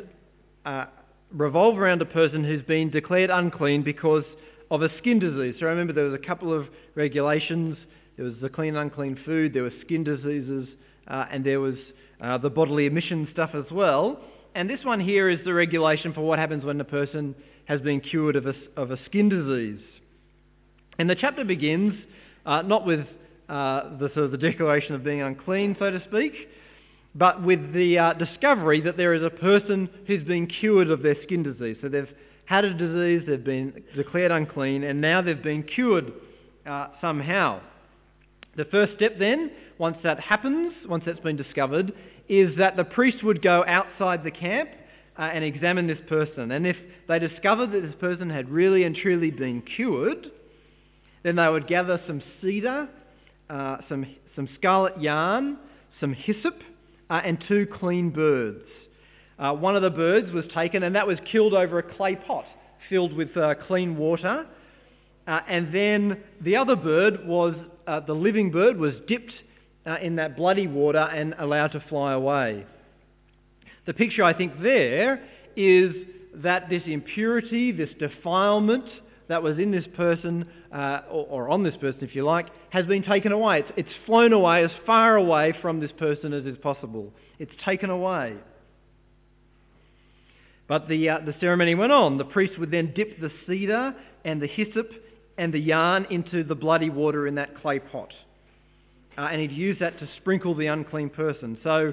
uh, 0.65 0.87
revolve 1.33 1.79
around 1.79 2.01
a 2.03 2.07
person 2.07 2.43
who's 2.43 2.63
been 2.63 2.91
declared 2.91 3.31
unclean 3.31 3.83
because 3.83 4.25
of 4.71 4.83
a 4.83 4.89
skin 4.99 5.19
disease. 5.19 5.55
So 5.61 5.67
remember, 5.67 5.93
there 5.93 6.05
was 6.05 6.15
a 6.15 6.27
couple 6.27 6.53
of 6.53 6.67
regulations 6.95 7.77
there 8.17 8.25
was 8.25 8.35
the 8.41 8.49
clean 8.49 8.71
and 8.77 8.79
unclean 8.79 9.19
food, 9.25 9.53
there 9.53 9.63
were 9.63 9.73
skin 9.83 10.05
diseases, 10.05 10.69
uh, 11.09 11.27
and 11.31 11.45
there 11.45 11.61
was 11.61 11.77
uh, 12.21 12.39
the 12.39 12.51
bodily 12.51 12.87
emission 12.87 13.29
stuff 13.33 13.51
as 13.55 13.71
well. 13.71 14.21
And 14.55 14.71
this 14.71 14.81
one 14.85 15.01
here 15.01 15.29
is 15.29 15.39
the 15.45 15.53
regulation 15.53 16.15
for 16.15 16.23
what 16.23 16.39
happens 16.39 16.65
when 16.65 16.81
a 16.81 16.85
person 16.85 17.35
has 17.67 17.81
been 17.83 18.01
cured 18.01 18.37
of 18.37 18.47
a, 18.47 18.55
of 18.77 18.91
a 18.91 18.99
skin 19.05 19.29
disease. 19.29 19.81
And 20.99 21.11
the 21.11 21.15
chapter 21.15 21.45
begins 21.45 21.95
uh, 22.47 22.63
not 22.63 22.87
with 22.87 23.01
uh, 23.49 23.97
the, 23.99 24.11
sort 24.15 24.25
of 24.25 24.31
the 24.31 24.39
declaration 24.39 24.95
of 24.95 25.05
being 25.05 25.21
unclean, 25.21 25.77
so 25.79 25.91
to 25.91 26.03
speak, 26.09 26.33
but 27.15 27.43
with 27.43 27.75
the 27.75 27.99
uh, 27.99 28.13
discovery 28.15 28.81
that 28.81 28.97
there 28.97 29.15
is 29.15 29.23
a 29.23 29.31
person 29.31 29.91
who's 30.07 30.25
been 30.25 30.47
cured 30.47 30.91
of 30.91 31.03
their 31.03 31.17
skin 31.23 31.43
disease. 31.43 31.77
So 31.83 31.89
they've 31.89 32.09
had 32.47 32.65
a 32.65 32.73
disease, 32.73 33.27
they've 33.27 33.45
been 33.45 33.85
declared 33.95 34.33
unclean, 34.33 34.85
and 34.85 35.01
now 35.01 35.21
they've 35.21 35.43
been 35.43 35.65
cured 35.65 36.13
uh, 36.65 36.89
somehow. 37.01 37.61
The 38.57 38.65
first 38.67 38.95
step 38.97 39.19
then, 39.19 39.51
once 39.79 39.99
that 40.03 40.19
happens, 40.19 40.73
once 40.89 41.05
that's 41.05 41.21
been 41.21 41.37
discovered, 41.37 41.93
is 42.29 42.57
that 42.59 42.77
the 42.77 42.85
priest 42.85 43.23
would 43.23 43.43
go 43.43 43.65
outside 43.67 44.25
the 44.25 44.31
camp 44.31 44.71
uh, 45.19 45.23
and 45.23 45.45
examine 45.45 45.87
this 45.87 45.99
person. 46.09 46.51
And 46.53 46.67
if 46.67 46.77
they 47.07 47.19
discovered 47.19 47.73
that 47.73 47.83
this 47.83 47.95
person 48.01 48.31
had 48.31 48.49
really 48.49 48.85
and 48.85 48.97
truly 48.97 49.31
been 49.31 49.63
cured, 49.63 50.31
then 51.23 51.37
they 51.37 51.49
would 51.49 51.67
gather 51.67 52.01
some 52.07 52.23
cedar, 52.41 52.89
uh, 53.51 53.77
some, 53.89 54.07
some 54.35 54.49
scarlet 54.57 55.01
yarn, 55.01 55.59
some 56.01 56.15
hyssop, 56.15 56.59
uh, 57.11 57.21
and 57.25 57.43
two 57.47 57.67
clean 57.67 58.11
birds. 58.11 58.65
Uh, 59.39 59.53
one 59.53 59.77
of 59.77 59.83
the 59.83 59.91
birds 59.91 60.33
was 60.33 60.45
taken, 60.55 60.83
and 60.83 60.95
that 60.95 61.07
was 61.07 61.19
killed 61.31 61.53
over 61.53 61.79
a 61.79 61.83
clay 61.83 62.17
pot 62.17 62.47
filled 62.89 63.13
with 63.13 63.37
uh, 63.37 63.55
clean 63.67 63.97
water. 63.97 64.47
Uh, 65.27 65.41
and 65.49 65.75
then 65.75 66.23
the 66.41 66.57
other 66.57 66.77
bird 66.77 67.27
was 67.27 67.55
uh, 67.87 68.01
the 68.01 68.13
living 68.13 68.51
bird 68.51 68.79
was 68.79 68.95
dipped 69.07 69.33
uh, 69.87 69.97
in 70.03 70.17
that 70.17 70.37
bloody 70.37 70.67
water 70.67 70.99
and 70.99 71.35
allowed 71.39 71.69
to 71.69 71.81
fly 71.89 72.13
away. 72.13 72.67
The 73.87 73.95
picture, 73.95 74.25
I 74.25 74.35
think, 74.35 74.61
there 74.61 75.25
is 75.57 75.93
that 76.35 76.69
this 76.69 76.83
impurity, 76.87 77.73
this 77.73 77.91
defilement 77.99 78.85
that 79.29 79.43
was 79.43 79.59
in 79.59 79.71
this 79.71 79.85
person, 79.97 80.47
uh, 80.73 81.01
or, 81.11 81.27
or, 81.27 81.49
on 81.49 81.63
this 81.63 81.77
person, 81.81 82.01
if 82.03 82.15
you 82.15 82.25
like, 82.25 82.47
has 82.71 82.87
been 82.87 83.03
taken 83.03 83.33
away. 83.33 83.61
It's, 83.61 83.73
it's 83.77 84.07
flown 84.07 84.33
away 84.33 84.65
as 84.65 84.71
far 84.85 85.17
away 85.17 85.55
from 85.63 85.81
this 85.81 85.91
person 85.99 86.33
as 86.33 86.45
is 86.45 86.59
possible. 86.59 87.13
It's 87.39 87.53
taken 87.65 87.91
away. 87.91 88.37
But 90.69 90.89
the, 90.89 91.09
uh, 91.09 91.19
the 91.25 91.35
ceremony 91.41 91.75
went 91.75 91.93
on. 91.93 92.19
The 92.19 92.25
priest 92.25 92.59
would 92.59 92.71
then 92.71 92.93
dip 92.95 93.21
the 93.21 93.31
cedar 93.47 93.95
and 94.25 94.43
the 94.43 94.49
hyssop 94.49 94.91
and 95.39 95.53
the 95.53 95.59
yarn 95.59 96.07
into 96.11 96.43
the 96.45 96.55
bloody 96.55 96.91
water 96.91 97.27
in 97.27 97.35
that 97.35 97.61
clay 97.61 97.79
pot. 97.79 98.13
Uh, 99.19 99.23
and 99.23 99.41
he'd 99.41 99.53
use 99.53 99.79
that 99.81 99.99
to 99.99 100.09
sprinkle 100.19 100.55
the 100.55 100.67
unclean 100.67 101.09
person. 101.09 101.59
So 101.63 101.93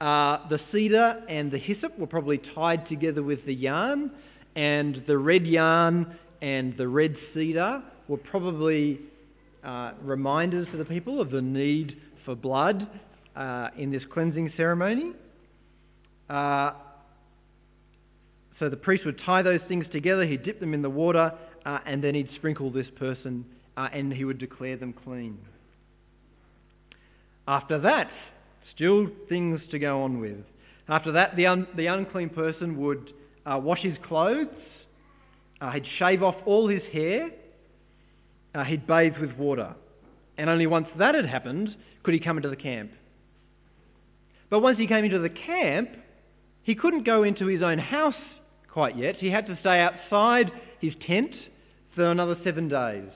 uh, 0.00 0.48
the 0.48 0.58
cedar 0.72 1.22
and 1.28 1.50
the 1.50 1.58
hyssop 1.58 1.98
were 1.98 2.06
probably 2.06 2.40
tied 2.54 2.88
together 2.88 3.22
with 3.22 3.44
the 3.46 3.54
yarn, 3.54 4.10
and 4.56 5.02
the 5.06 5.16
red 5.16 5.46
yarn 5.46 6.16
and 6.40 6.76
the 6.76 6.88
red 6.88 7.14
cedar 7.32 7.82
were 8.08 8.16
probably 8.16 9.00
uh, 9.62 9.92
reminders 10.02 10.66
to 10.72 10.76
the 10.76 10.84
people 10.84 11.20
of 11.20 11.30
the 11.30 11.40
need 11.40 11.96
for 12.24 12.34
blood 12.34 12.88
uh, 13.36 13.68
in 13.78 13.90
this 13.92 14.02
cleansing 14.12 14.52
ceremony. 14.56 15.12
Uh, 16.28 16.72
so 18.58 18.68
the 18.68 18.76
priest 18.76 19.04
would 19.04 19.20
tie 19.24 19.42
those 19.42 19.60
things 19.68 19.86
together, 19.92 20.24
he'd 20.24 20.42
dip 20.44 20.60
them 20.60 20.74
in 20.74 20.82
the 20.82 20.90
water, 20.90 21.32
uh, 21.64 21.78
and 21.86 22.02
then 22.02 22.14
he'd 22.14 22.28
sprinkle 22.36 22.70
this 22.70 22.86
person 22.96 23.44
uh, 23.76 23.88
and 23.92 24.12
he 24.12 24.24
would 24.24 24.38
declare 24.38 24.76
them 24.76 24.92
clean. 24.92 25.38
After 27.46 27.78
that, 27.80 28.10
still 28.74 29.08
things 29.28 29.60
to 29.70 29.78
go 29.78 30.02
on 30.02 30.20
with. 30.20 30.44
After 30.88 31.12
that, 31.12 31.36
the, 31.36 31.46
un- 31.46 31.68
the 31.76 31.86
unclean 31.86 32.30
person 32.30 32.78
would 32.80 33.12
uh, 33.46 33.58
wash 33.62 33.80
his 33.80 33.96
clothes, 34.06 34.48
uh, 35.60 35.70
he'd 35.70 35.86
shave 35.98 36.22
off 36.22 36.36
all 36.44 36.68
his 36.68 36.82
hair, 36.92 37.30
uh, 38.54 38.64
he'd 38.64 38.86
bathe 38.86 39.16
with 39.20 39.32
water. 39.32 39.74
And 40.36 40.50
only 40.50 40.66
once 40.66 40.88
that 40.98 41.14
had 41.14 41.26
happened 41.26 41.74
could 42.02 42.14
he 42.14 42.20
come 42.20 42.36
into 42.36 42.48
the 42.48 42.56
camp. 42.56 42.90
But 44.50 44.60
once 44.60 44.78
he 44.78 44.86
came 44.86 45.04
into 45.04 45.18
the 45.18 45.30
camp, 45.30 45.90
he 46.62 46.74
couldn't 46.74 47.04
go 47.04 47.22
into 47.22 47.46
his 47.46 47.62
own 47.62 47.78
house 47.78 48.14
quite 48.70 48.96
yet. 48.96 49.16
He 49.16 49.30
had 49.30 49.46
to 49.46 49.58
stay 49.60 49.80
outside 49.80 50.50
his 50.80 50.94
tent 51.06 51.32
for 51.94 52.10
another 52.10 52.36
seven 52.44 52.68
days. 52.68 53.08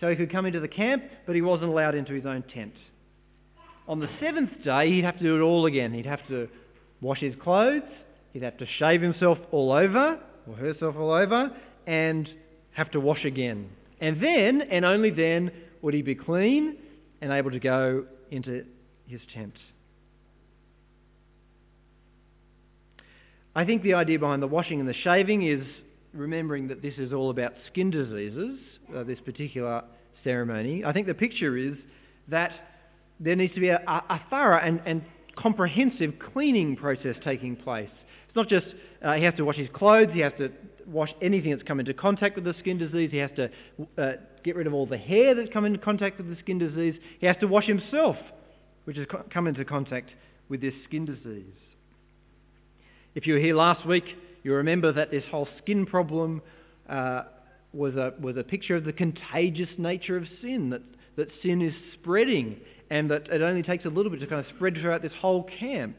So 0.00 0.08
he 0.08 0.16
could 0.16 0.32
come 0.32 0.46
into 0.46 0.60
the 0.60 0.68
camp, 0.68 1.04
but 1.26 1.34
he 1.34 1.42
wasn't 1.42 1.70
allowed 1.70 1.94
into 1.94 2.12
his 2.12 2.24
own 2.26 2.42
tent. 2.54 2.74
On 3.86 4.00
the 4.00 4.08
seventh 4.20 4.50
day, 4.64 4.90
he'd 4.90 5.04
have 5.04 5.18
to 5.18 5.24
do 5.24 5.36
it 5.36 5.40
all 5.40 5.66
again. 5.66 5.92
He'd 5.92 6.06
have 6.06 6.26
to 6.28 6.48
wash 7.00 7.20
his 7.20 7.34
clothes, 7.42 7.82
he'd 8.32 8.42
have 8.42 8.58
to 8.58 8.66
shave 8.78 9.00
himself 9.00 9.38
all 9.50 9.72
over, 9.72 10.18
or 10.46 10.54
herself 10.54 10.96
all 10.96 11.12
over, 11.12 11.50
and 11.86 12.28
have 12.72 12.90
to 12.92 13.00
wash 13.00 13.24
again. 13.24 13.68
And 14.00 14.22
then, 14.22 14.62
and 14.62 14.84
only 14.84 15.10
then, 15.10 15.50
would 15.82 15.94
he 15.94 16.02
be 16.02 16.14
clean 16.14 16.76
and 17.20 17.32
able 17.32 17.50
to 17.50 17.58
go 17.58 18.04
into 18.30 18.64
his 19.06 19.20
tent. 19.34 19.54
I 23.54 23.64
think 23.64 23.82
the 23.82 23.94
idea 23.94 24.18
behind 24.18 24.40
the 24.42 24.46
washing 24.46 24.78
and 24.78 24.88
the 24.88 24.94
shaving 24.94 25.46
is 25.46 25.66
remembering 26.12 26.68
that 26.68 26.82
this 26.82 26.94
is 26.98 27.12
all 27.12 27.30
about 27.30 27.52
skin 27.70 27.90
diseases, 27.90 28.58
uh, 28.94 29.04
this 29.04 29.18
particular 29.24 29.82
ceremony. 30.24 30.84
I 30.84 30.92
think 30.92 31.06
the 31.06 31.14
picture 31.14 31.56
is 31.56 31.74
that 32.28 32.52
there 33.18 33.36
needs 33.36 33.54
to 33.54 33.60
be 33.60 33.68
a, 33.68 33.78
a 33.86 34.20
thorough 34.30 34.58
and, 34.58 34.80
and, 34.86 35.02
comprehensive 35.36 36.12
cleaning 36.32 36.76
process 36.76 37.14
taking 37.24 37.56
place. 37.56 37.88
It's 38.26 38.36
not 38.36 38.48
just 38.48 38.66
uh, 39.02 39.14
he 39.14 39.24
has 39.24 39.34
to 39.36 39.44
wash 39.44 39.56
his 39.56 39.68
clothes, 39.72 40.10
he 40.12 40.20
has 40.20 40.32
to 40.38 40.50
wash 40.86 41.10
anything 41.22 41.52
that's 41.52 41.62
come 41.62 41.80
into 41.80 41.94
contact 41.94 42.34
with 42.34 42.44
the 42.44 42.54
skin 42.58 42.76
disease, 42.76 43.10
he 43.10 43.18
has 43.18 43.30
to 43.36 43.48
uh, 43.96 44.12
get 44.44 44.56
rid 44.56 44.66
of 44.66 44.74
all 44.74 44.86
the 44.86 44.98
hair 44.98 45.34
that's 45.34 45.50
come 45.50 45.64
into 45.64 45.78
contact 45.78 46.18
with 46.18 46.28
the 46.28 46.36
skin 46.42 46.58
disease, 46.58 46.94
he 47.20 47.26
has 47.26 47.36
to 47.40 47.46
wash 47.46 47.64
himself, 47.64 48.16
which 48.84 48.96
has 48.98 49.06
come 49.32 49.46
into 49.46 49.64
contact 49.64 50.10
with 50.48 50.60
this 50.60 50.74
skin 50.84 51.06
disease. 51.06 51.44
If 53.14 53.26
you 53.26 53.34
were 53.34 53.40
here 53.40 53.56
last 53.56 53.86
week, 53.86 54.04
you 54.42 54.54
remember 54.54 54.92
that 54.92 55.10
this 55.10 55.24
whole 55.30 55.48
skin 55.62 55.86
problem 55.86 56.42
uh, 56.88 57.22
was, 57.72 57.94
a, 57.96 58.14
was 58.20 58.36
a 58.36 58.42
picture 58.42 58.76
of 58.76 58.84
the 58.84 58.92
contagious 58.92 59.68
nature 59.78 60.16
of 60.16 60.24
sin, 60.40 60.70
that, 60.70 60.82
that 61.16 61.28
sin 61.42 61.62
is 61.62 61.74
spreading 61.94 62.58
and 62.90 63.10
that 63.10 63.28
it 63.28 63.42
only 63.42 63.62
takes 63.62 63.84
a 63.84 63.88
little 63.88 64.10
bit 64.10 64.20
to 64.20 64.26
kind 64.26 64.44
of 64.44 64.52
spread 64.54 64.74
throughout 64.74 65.02
this 65.02 65.12
whole 65.20 65.48
camp. 65.58 65.96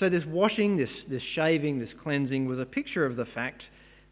So 0.00 0.08
this 0.08 0.24
washing, 0.26 0.76
this, 0.76 0.90
this 1.08 1.22
shaving, 1.34 1.78
this 1.78 1.90
cleansing 2.02 2.46
was 2.46 2.58
a 2.58 2.64
picture 2.64 3.04
of 3.04 3.16
the 3.16 3.26
fact 3.26 3.62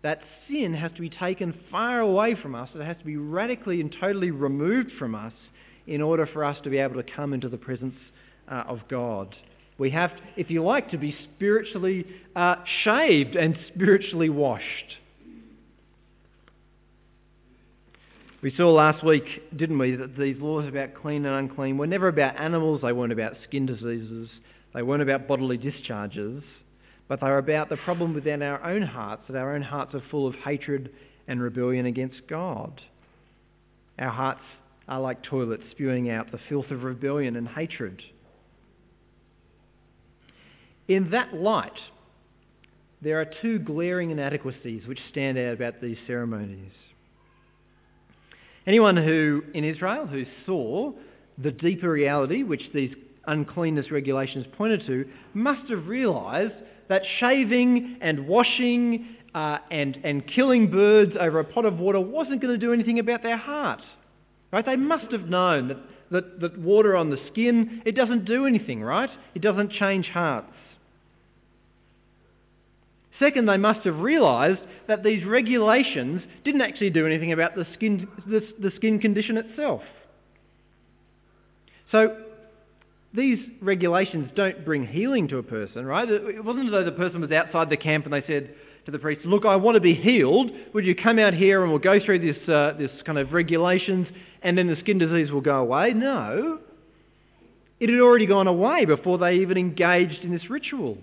that 0.03 0.21
sin 0.49 0.75
has 0.75 0.93
to 0.93 1.01
be 1.01 1.11
taken 1.11 1.55
far 1.71 2.01
away 2.01 2.37
from 2.41 2.55
us. 2.55 2.69
It 2.75 2.85
has 2.85 2.97
to 2.99 3.05
be 3.05 3.17
radically 3.17 3.81
and 3.81 3.95
totally 4.01 4.31
removed 4.31 4.93
from 4.99 5.15
us 5.15 5.33
in 5.87 6.03
order 6.03 6.27
for 6.27 6.45
us 6.45 6.57
to 6.65 6.71
be 6.71 6.79
able 6.79 7.03
to 7.03 7.11
come 7.17 7.33
into 7.33 7.49
the 7.49 7.57
presence 7.57 7.95
uh, 8.49 8.65
of 8.69 8.81
God. 8.89 9.35
We 9.83 9.91
have, 9.91 10.13
if 10.37 10.49
you 10.49 10.63
like, 10.63 10.93
to 10.93 10.97
be 10.97 11.13
spiritually 11.35 12.07
uh, 12.37 12.55
shaved 12.85 13.35
and 13.35 13.59
spiritually 13.75 14.29
washed. 14.29 14.95
We 18.43 18.55
saw 18.57 18.71
last 18.71 19.05
week, 19.05 19.25
didn't 19.57 19.81
we, 19.81 19.97
that 19.97 20.17
these 20.17 20.37
laws 20.39 20.69
about 20.69 20.95
clean 20.95 21.27
and 21.27 21.35
unclean 21.35 21.79
were 21.79 21.89
never 21.89 22.07
about 22.07 22.39
animals, 22.39 22.83
they 22.83 22.93
weren't 22.93 23.13
about 23.13 23.33
skin 23.43 23.67
diseases, 23.67 24.29
they 24.73 24.85
weren't 24.85 25.03
about 25.03 25.27
bodily 25.27 25.57
discharges, 25.57 26.45
but 27.09 27.21
they 27.21 27.27
were 27.27 27.39
about 27.39 27.69
the 27.69 27.77
problem 27.79 28.15
within 28.15 28.41
our 28.41 28.63
own 28.63 28.83
hearts, 28.83 29.23
that 29.29 29.37
our 29.37 29.57
own 29.57 29.63
hearts 29.63 29.97
are 29.97 30.03
full 30.13 30.29
of 30.29 30.37
hatred 30.37 30.93
and 31.27 31.43
rebellion 31.43 31.87
against 31.87 32.25
God. 32.29 32.81
Our 33.99 34.11
hearts 34.11 34.43
are 34.87 35.01
like 35.01 35.25
toilets 35.25 35.65
spewing 35.73 36.09
out 36.09 36.31
the 36.31 36.39
filth 36.49 36.71
of 36.71 36.85
rebellion 36.85 37.35
and 37.35 37.49
hatred. 37.49 38.01
In 40.89 41.11
that 41.11 41.35
light, 41.35 41.79
there 43.01 43.21
are 43.21 43.27
two 43.43 43.59
glaring 43.59 44.11
inadequacies 44.11 44.87
which 44.87 45.01
stand 45.11 45.39
out 45.39 45.55
about 45.55 45.81
these 45.81 45.97
ceremonies. 46.07 46.73
Anyone 48.67 48.97
who, 48.97 49.43
in 49.55 49.65
Israel, 49.65 50.07
who 50.07 50.25
saw 50.47 50.93
the 51.39 51.51
deeper 51.51 51.91
reality 51.91 52.43
which 52.43 52.63
these 52.73 52.95
uncleanness 53.27 53.91
regulations 53.91 54.47
pointed 54.57 54.87
to, 54.87 55.05
must 55.35 55.69
have 55.71 55.87
realised 55.87 56.55
that 56.89 57.03
shaving 57.19 57.99
and 58.01 58.27
washing 58.27 59.17
uh, 59.35 59.59
and, 59.71 59.97
and 60.05 60.27
killing 60.29 60.71
birds 60.71 61.13
over 61.19 61.41
a 61.41 61.45
pot 61.45 61.65
of 61.65 61.79
water 61.79 62.01
wasn't 62.01 62.41
going 62.41 62.53
to 62.53 62.59
do 62.59 62.73
anything 62.73 62.99
about 62.99 63.23
their 63.23 63.37
heart. 63.37 63.81
Right? 64.53 64.65
They 64.65 64.77
must 64.77 65.11
have 65.13 65.29
known 65.29 65.69
that, 65.69 65.79
that, 66.11 66.41
that 66.41 66.59
water 66.59 66.97
on 66.97 67.11
the 67.11 67.19
skin, 67.31 67.83
it 67.87 67.93
doesn't 67.93 68.27
do 68.27 68.47
anything, 68.47 68.83
right? 68.83 69.11
It 69.35 69.41
doesn't 69.41 69.73
change 69.73 70.07
hearts. 70.09 70.49
Second, 73.23 73.47
they 73.47 73.57
must 73.57 73.87
have 73.87 74.01
realised 74.01 74.59
that 74.89 75.05
these 75.05 75.25
regulations 75.25 76.23
didn't 76.45 76.61
actually 76.61 76.91
do 76.91 77.07
anything 77.07 77.31
about 77.31 77.55
the 77.55 77.65
skin, 77.73 78.09
the, 78.27 78.41
the 78.61 78.73
skin 78.75 78.99
condition 78.99 79.37
itself. 79.37 79.81
So 81.93 82.17
these 83.15 83.39
regulations 83.61 84.33
don't 84.35 84.65
bring 84.65 84.85
healing 84.85 85.29
to 85.29 85.39
a 85.39 85.43
person, 85.45 85.87
right? 85.87 86.11
It 86.11 86.45
wasn't 86.45 86.67
as 86.67 86.73
though 86.73 86.85
the 86.85 86.91
person 86.91 87.21
was 87.21 87.31
outside 87.31 87.71
the 87.71 87.77
camp 87.77 88.07
and 88.07 88.13
they 88.13 88.25
said 88.27 88.57
to 88.87 88.91
the 88.91 88.99
priest, 88.99 89.25
look, 89.25 89.45
I 89.45 89.55
want 89.55 89.77
to 89.77 89.81
be 89.81 89.95
healed. 89.95 90.51
Would 90.75 90.85
you 90.85 90.97
come 90.97 91.21
out 91.21 91.33
here 91.33 91.63
and 91.63 91.71
we'll 91.71 91.79
go 91.79 92.05
through 92.05 92.19
this, 92.19 92.49
uh, 92.49 92.73
this 92.77 92.91
kind 93.07 93.19
of 93.19 93.33
regulations 93.33 94.09
and 94.43 94.59
then 94.59 94.67
the 94.67 94.77
skin 94.81 94.99
disease 94.99 95.31
will 95.31 95.43
go 95.43 95.61
away? 95.61 95.93
No. 95.93 96.59
It 97.79 97.89
had 97.89 98.01
already 98.01 98.27
gone 98.27 98.49
away 98.49 98.85
before 98.85 99.19
they 99.19 99.35
even 99.37 99.59
engaged 99.59 100.25
in 100.25 100.33
this 100.33 100.51
ritual. 100.51 100.99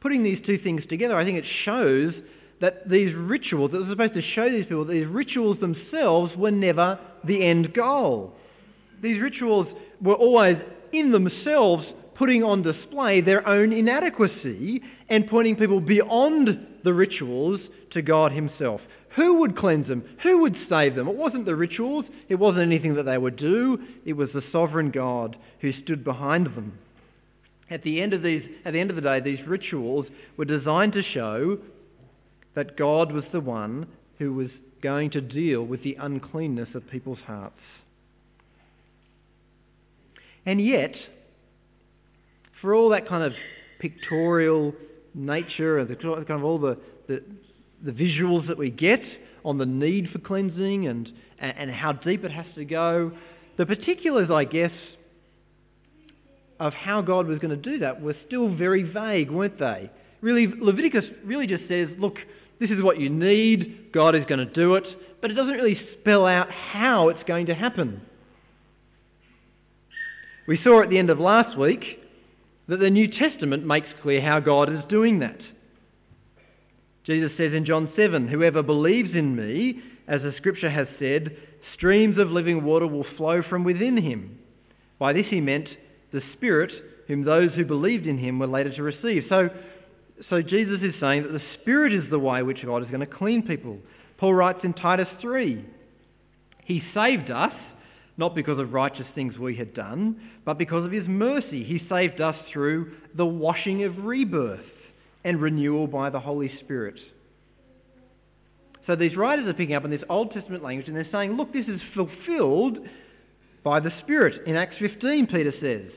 Putting 0.00 0.22
these 0.22 0.38
two 0.46 0.58
things 0.58 0.82
together, 0.88 1.16
I 1.16 1.24
think 1.24 1.38
it 1.38 1.44
shows 1.64 2.14
that 2.60 2.88
these 2.88 3.14
rituals 3.14 3.72
that 3.72 3.80
were 3.80 3.90
supposed 3.90 4.14
to 4.14 4.22
show 4.22 4.50
these 4.50 4.64
people, 4.64 4.84
these 4.84 5.06
rituals 5.06 5.58
themselves 5.60 6.34
were 6.36 6.50
never 6.50 6.98
the 7.24 7.44
end 7.44 7.72
goal. 7.74 8.34
These 9.02 9.20
rituals 9.20 9.68
were 10.00 10.14
always 10.14 10.56
in 10.92 11.12
themselves 11.12 11.86
putting 12.16 12.42
on 12.42 12.62
display 12.62 13.20
their 13.20 13.46
own 13.46 13.72
inadequacy 13.72 14.82
and 15.08 15.28
pointing 15.28 15.54
people 15.54 15.80
beyond 15.80 16.66
the 16.82 16.92
rituals 16.92 17.60
to 17.92 18.02
God 18.02 18.32
Himself. 18.32 18.80
Who 19.14 19.34
would 19.40 19.56
cleanse 19.56 19.86
them? 19.88 20.04
Who 20.24 20.42
would 20.42 20.56
save 20.68 20.96
them? 20.96 21.08
It 21.08 21.16
wasn't 21.16 21.46
the 21.46 21.56
rituals, 21.56 22.04
it 22.28 22.34
wasn't 22.34 22.64
anything 22.64 22.94
that 22.94 23.04
they 23.04 23.18
would 23.18 23.36
do, 23.36 23.78
it 24.04 24.12
was 24.14 24.30
the 24.34 24.42
sovereign 24.52 24.90
God 24.90 25.36
who 25.60 25.72
stood 25.72 26.04
behind 26.04 26.46
them. 26.46 26.78
At 27.70 27.82
the 27.82 28.00
end 28.00 28.14
of 28.14 28.22
these, 28.22 28.42
at 28.64 28.72
the 28.72 28.80
end 28.80 28.90
of 28.90 28.96
the 28.96 29.02
day, 29.02 29.20
these 29.20 29.46
rituals 29.46 30.06
were 30.36 30.44
designed 30.44 30.94
to 30.94 31.02
show 31.02 31.58
that 32.54 32.76
God 32.76 33.12
was 33.12 33.24
the 33.32 33.40
one 33.40 33.86
who 34.18 34.32
was 34.32 34.48
going 34.82 35.10
to 35.10 35.20
deal 35.20 35.62
with 35.62 35.82
the 35.82 35.96
uncleanness 36.00 36.68
of 36.74 36.88
people's 36.90 37.18
hearts. 37.26 37.60
And 40.46 40.64
yet, 40.64 40.94
for 42.60 42.74
all 42.74 42.88
that 42.90 43.06
kind 43.06 43.22
of 43.22 43.32
pictorial 43.80 44.74
nature 45.14 45.78
and 45.78 45.88
the 45.88 45.96
kind 45.96 46.30
of 46.30 46.44
all 46.44 46.58
the, 46.58 46.78
the, 47.06 47.22
the 47.84 47.92
visuals 47.92 48.48
that 48.48 48.56
we 48.56 48.70
get 48.70 49.02
on 49.44 49.58
the 49.58 49.66
need 49.66 50.10
for 50.10 50.18
cleansing 50.18 50.86
and, 50.86 51.12
and 51.38 51.70
how 51.70 51.92
deep 51.92 52.24
it 52.24 52.32
has 52.32 52.46
to 52.54 52.64
go, 52.64 53.12
the 53.56 53.66
particulars, 53.66 54.30
I 54.30 54.44
guess, 54.44 54.72
of 56.60 56.72
how 56.72 57.00
God 57.00 57.26
was 57.26 57.38
going 57.38 57.50
to 57.50 57.70
do 57.70 57.78
that 57.78 58.00
were 58.00 58.16
still 58.26 58.54
very 58.54 58.82
vague, 58.82 59.30
weren't 59.30 59.58
they? 59.58 59.90
Really, 60.20 60.46
Leviticus 60.46 61.04
really 61.24 61.46
just 61.46 61.68
says, 61.68 61.88
look, 61.98 62.16
this 62.58 62.70
is 62.70 62.82
what 62.82 62.98
you 62.98 63.08
need, 63.08 63.92
God 63.92 64.14
is 64.16 64.24
going 64.28 64.46
to 64.46 64.52
do 64.52 64.74
it, 64.74 64.84
but 65.20 65.30
it 65.30 65.34
doesn't 65.34 65.54
really 65.54 65.80
spell 66.00 66.26
out 66.26 66.50
how 66.50 67.08
it's 67.08 67.22
going 67.24 67.46
to 67.46 67.54
happen. 67.54 68.02
We 70.48 70.58
saw 70.64 70.82
at 70.82 70.90
the 70.90 70.98
end 70.98 71.10
of 71.10 71.20
last 71.20 71.56
week 71.56 71.84
that 72.68 72.78
the 72.78 72.90
New 72.90 73.08
Testament 73.08 73.66
makes 73.66 73.88
clear 74.02 74.20
how 74.20 74.40
God 74.40 74.72
is 74.72 74.80
doing 74.88 75.20
that. 75.20 75.38
Jesus 77.04 77.30
says 77.36 77.52
in 77.52 77.64
John 77.64 77.92
7, 77.96 78.28
Whoever 78.28 78.62
believes 78.62 79.10
in 79.14 79.36
me, 79.36 79.80
as 80.06 80.22
the 80.22 80.34
scripture 80.36 80.70
has 80.70 80.88
said, 80.98 81.36
streams 81.74 82.18
of 82.18 82.30
living 82.30 82.64
water 82.64 82.86
will 82.86 83.06
flow 83.16 83.42
from 83.42 83.64
within 83.64 83.96
him. 83.96 84.38
By 84.98 85.12
this 85.12 85.26
he 85.28 85.40
meant 85.40 85.68
the 86.12 86.22
Spirit, 86.34 86.72
whom 87.06 87.24
those 87.24 87.50
who 87.52 87.64
believed 87.64 88.06
in 88.06 88.18
him 88.18 88.38
were 88.38 88.46
later 88.46 88.74
to 88.74 88.82
receive. 88.82 89.24
So, 89.28 89.50
so 90.30 90.42
Jesus 90.42 90.80
is 90.82 90.94
saying 91.00 91.24
that 91.24 91.32
the 91.32 91.42
Spirit 91.60 91.92
is 91.92 92.08
the 92.10 92.18
way 92.18 92.42
which 92.42 92.64
God 92.64 92.82
is 92.82 92.88
going 92.88 93.00
to 93.00 93.06
clean 93.06 93.42
people. 93.42 93.78
Paul 94.18 94.34
writes 94.34 94.60
in 94.64 94.74
Titus 94.74 95.08
3 95.20 95.64
He 96.64 96.82
saved 96.94 97.30
us, 97.30 97.52
not 98.16 98.34
because 98.34 98.58
of 98.58 98.72
righteous 98.72 99.06
things 99.14 99.38
we 99.38 99.56
had 99.56 99.74
done, 99.74 100.20
but 100.44 100.58
because 100.58 100.84
of 100.84 100.92
his 100.92 101.06
mercy. 101.06 101.64
He 101.64 101.86
saved 101.88 102.20
us 102.20 102.36
through 102.52 102.92
the 103.14 103.26
washing 103.26 103.84
of 103.84 104.04
rebirth 104.04 104.60
and 105.24 105.40
renewal 105.40 105.86
by 105.86 106.10
the 106.10 106.20
Holy 106.20 106.50
Spirit. 106.60 106.98
So 108.88 108.96
these 108.96 109.14
writers 109.14 109.46
are 109.46 109.52
picking 109.52 109.74
up 109.74 109.84
on 109.84 109.90
this 109.90 110.02
Old 110.08 110.32
Testament 110.32 110.64
language 110.64 110.88
and 110.88 110.96
they're 110.96 111.06
saying, 111.12 111.36
look, 111.36 111.52
this 111.52 111.66
is 111.68 111.80
fulfilled 111.94 112.78
by 113.62 113.80
the 113.80 113.92
Spirit. 114.02 114.46
In 114.46 114.56
Acts 114.56 114.76
15, 114.78 115.26
Peter 115.26 115.52
says, 115.60 115.92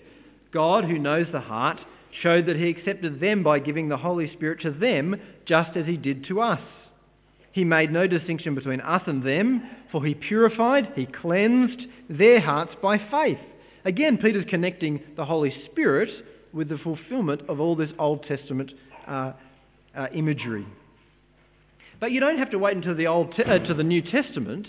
God, 0.53 0.84
who 0.86 1.00
knows 1.00 1.27
the 1.32 1.39
heart, 1.39 1.80
showed 2.22 2.46
that 2.48 2.58
he 2.58 2.70
accepted 2.70 3.20
them 3.20 3.44
by 3.44 3.60
giving 3.60 3.89
the 3.89 3.98
Holy 3.98 4.32
Spirit 4.34 4.62
to 4.62 4.72
them, 4.72 5.15
just 5.46 5.77
as 5.77 5.86
he 5.86 5.98
did 5.98 6.25
to 6.25 6.41
us. 6.41 6.62
He 7.53 7.63
made 7.63 7.91
no 7.91 8.08
distinction 8.08 8.56
between 8.56 8.82
us 8.82 9.01
and 9.08 9.24
them, 9.24 9.70
for 9.91 10.03
he 10.06 10.13
purified, 10.13 10.94
he 10.96 11.06
cleansed 11.06 11.82
their 12.10 12.39
hearts 12.39 12.74
by 12.82 12.98
faith. 12.98 13.39
Again, 13.84 14.18
Peter's 14.18 14.46
connecting 14.50 15.01
the 15.15 15.25
Holy 15.25 15.53
Spirit 15.72 16.10
with 16.53 16.70
the 16.70 16.77
fulfillment 16.77 17.41
of 17.50 17.60
all 17.60 17.75
this 17.75 17.89
Old 17.98 18.24
Testament 18.24 18.72
uh, 19.08 19.34
uh, 19.96 20.08
imagery. 20.13 20.65
But 22.00 22.12
you 22.12 22.20
don't 22.20 22.38
have 22.38 22.51
to 22.51 22.60
wait 22.60 22.75
until 22.75 22.96
the, 22.96 23.08
Old 23.08 23.36
Te- 23.36 23.44
uh, 23.44 23.60
to 23.60 23.74
the 23.74 23.84
New 23.84 24.01
Testament 24.01 24.68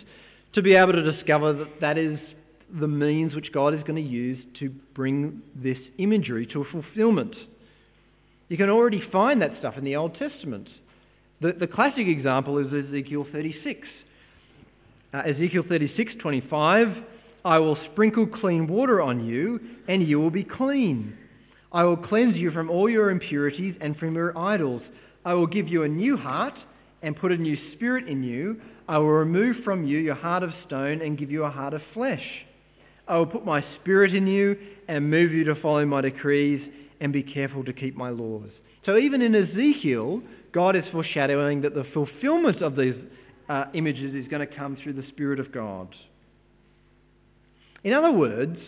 to 0.54 0.62
be 0.62 0.74
able 0.74 0.92
to 0.92 1.12
discover 1.12 1.52
that 1.52 1.80
that 1.80 1.98
is 1.98 2.18
the 2.80 2.88
means 2.88 3.34
which 3.34 3.52
God 3.52 3.74
is 3.74 3.82
going 3.82 4.02
to 4.02 4.10
use 4.10 4.38
to 4.60 4.70
bring 4.94 5.42
this 5.54 5.78
imagery 5.98 6.46
to 6.48 6.62
a 6.62 6.64
fulfillment. 6.64 7.34
You 8.48 8.56
can 8.56 8.70
already 8.70 9.02
find 9.12 9.42
that 9.42 9.52
stuff 9.58 9.76
in 9.76 9.84
the 9.84 9.96
Old 9.96 10.16
Testament. 10.16 10.68
The, 11.40 11.52
the 11.52 11.66
classic 11.66 12.06
example 12.06 12.58
is 12.58 12.66
Ezekiel 12.72 13.26
36. 13.30 13.86
Uh, 15.12 15.18
Ezekiel 15.18 15.64
36, 15.68 16.14
25, 16.20 16.96
I 17.44 17.58
will 17.58 17.76
sprinkle 17.92 18.26
clean 18.26 18.66
water 18.66 19.02
on 19.02 19.26
you, 19.26 19.60
and 19.88 20.06
you 20.06 20.18
will 20.18 20.30
be 20.30 20.44
clean. 20.44 21.16
I 21.72 21.84
will 21.84 21.96
cleanse 21.96 22.36
you 22.36 22.50
from 22.50 22.70
all 22.70 22.88
your 22.88 23.10
impurities 23.10 23.74
and 23.80 23.96
from 23.96 24.14
your 24.14 24.36
idols. 24.38 24.82
I 25.24 25.34
will 25.34 25.46
give 25.46 25.68
you 25.68 25.82
a 25.82 25.88
new 25.88 26.16
heart 26.16 26.54
and 27.02 27.16
put 27.16 27.32
a 27.32 27.36
new 27.36 27.56
spirit 27.74 28.08
in 28.08 28.22
you. 28.22 28.60
I 28.88 28.98
will 28.98 29.10
remove 29.10 29.56
from 29.64 29.86
you 29.86 29.98
your 29.98 30.14
heart 30.14 30.42
of 30.42 30.50
stone 30.66 31.02
and 31.02 31.18
give 31.18 31.30
you 31.30 31.44
a 31.44 31.50
heart 31.50 31.74
of 31.74 31.82
flesh. 31.92 32.24
I 33.08 33.16
will 33.18 33.26
put 33.26 33.44
my 33.44 33.64
spirit 33.80 34.14
in 34.14 34.26
you 34.26 34.56
and 34.88 35.10
move 35.10 35.32
you 35.32 35.44
to 35.44 35.54
follow 35.56 35.84
my 35.84 36.00
decrees 36.00 36.62
and 37.00 37.12
be 37.12 37.22
careful 37.22 37.64
to 37.64 37.72
keep 37.72 37.96
my 37.96 38.10
laws. 38.10 38.50
So 38.86 38.96
even 38.96 39.22
in 39.22 39.34
Ezekiel, 39.34 40.22
God 40.52 40.76
is 40.76 40.84
foreshadowing 40.92 41.62
that 41.62 41.74
the 41.74 41.84
fulfillment 41.92 42.62
of 42.62 42.76
these 42.76 42.94
uh, 43.48 43.64
images 43.74 44.14
is 44.14 44.28
going 44.28 44.46
to 44.46 44.54
come 44.54 44.76
through 44.82 44.94
the 44.94 45.06
Spirit 45.08 45.40
of 45.40 45.52
God. 45.52 45.94
In 47.84 47.92
other 47.92 48.12
words, 48.12 48.58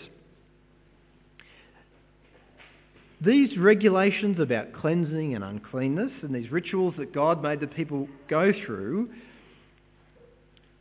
these 3.21 3.57
regulations 3.57 4.41
about 4.41 4.73
cleansing 4.73 5.35
and 5.35 5.45
uncleanness 5.45 6.13
and 6.23 6.35
these 6.35 6.51
rituals 6.51 6.95
that 6.99 7.15
God 7.15 7.43
made 7.43 7.61
the 7.61 7.67
people 7.67 8.09
go 8.29 8.53
through 8.67 9.09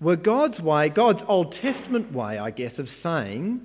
were 0.04 0.16
God's 0.16 0.60
way, 0.60 0.90
God's 0.90 1.20
Old 1.28 1.56
Testament 1.62 2.14
way, 2.14 2.38
I 2.38 2.52
guess, 2.52 2.74
of 2.78 2.88
saying, 3.02 3.62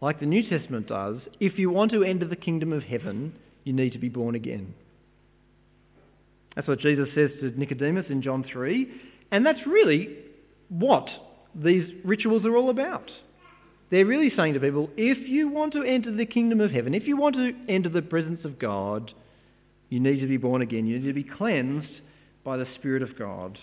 like 0.00 0.20
the 0.20 0.26
New 0.26 0.48
Testament 0.48 0.86
does, 0.88 1.16
if 1.40 1.58
you 1.58 1.70
want 1.70 1.90
to 1.92 2.04
enter 2.04 2.26
the 2.28 2.36
kingdom 2.36 2.72
of 2.72 2.82
heaven, 2.82 3.34
you 3.64 3.72
need 3.72 3.92
to 3.94 3.98
be 3.98 4.08
born 4.08 4.34
again. 4.34 4.74
That's 6.54 6.68
what 6.68 6.80
Jesus 6.80 7.08
says 7.14 7.30
to 7.40 7.58
Nicodemus 7.58 8.06
in 8.08 8.22
John 8.22 8.44
3. 8.50 8.88
And 9.30 9.44
that's 9.44 9.66
really 9.66 10.16
what 10.68 11.08
these 11.54 11.88
rituals 12.04 12.44
are 12.44 12.56
all 12.56 12.70
about. 12.70 13.10
They're 13.90 14.06
really 14.06 14.32
saying 14.36 14.54
to 14.54 14.60
people, 14.60 14.90
if 14.96 15.28
you 15.28 15.48
want 15.48 15.72
to 15.74 15.82
enter 15.82 16.10
the 16.10 16.26
kingdom 16.26 16.60
of 16.60 16.70
heaven, 16.70 16.94
if 16.94 17.06
you 17.06 17.16
want 17.16 17.36
to 17.36 17.52
enter 17.68 17.88
the 17.88 18.02
presence 18.02 18.44
of 18.44 18.58
God, 18.58 19.12
you 19.88 20.00
need 20.00 20.20
to 20.20 20.26
be 20.26 20.36
born 20.36 20.62
again. 20.62 20.86
You 20.86 20.98
need 20.98 21.06
to 21.06 21.12
be 21.12 21.22
cleansed 21.24 22.00
by 22.42 22.56
the 22.56 22.66
Spirit 22.76 23.02
of 23.02 23.18
God. 23.18 23.58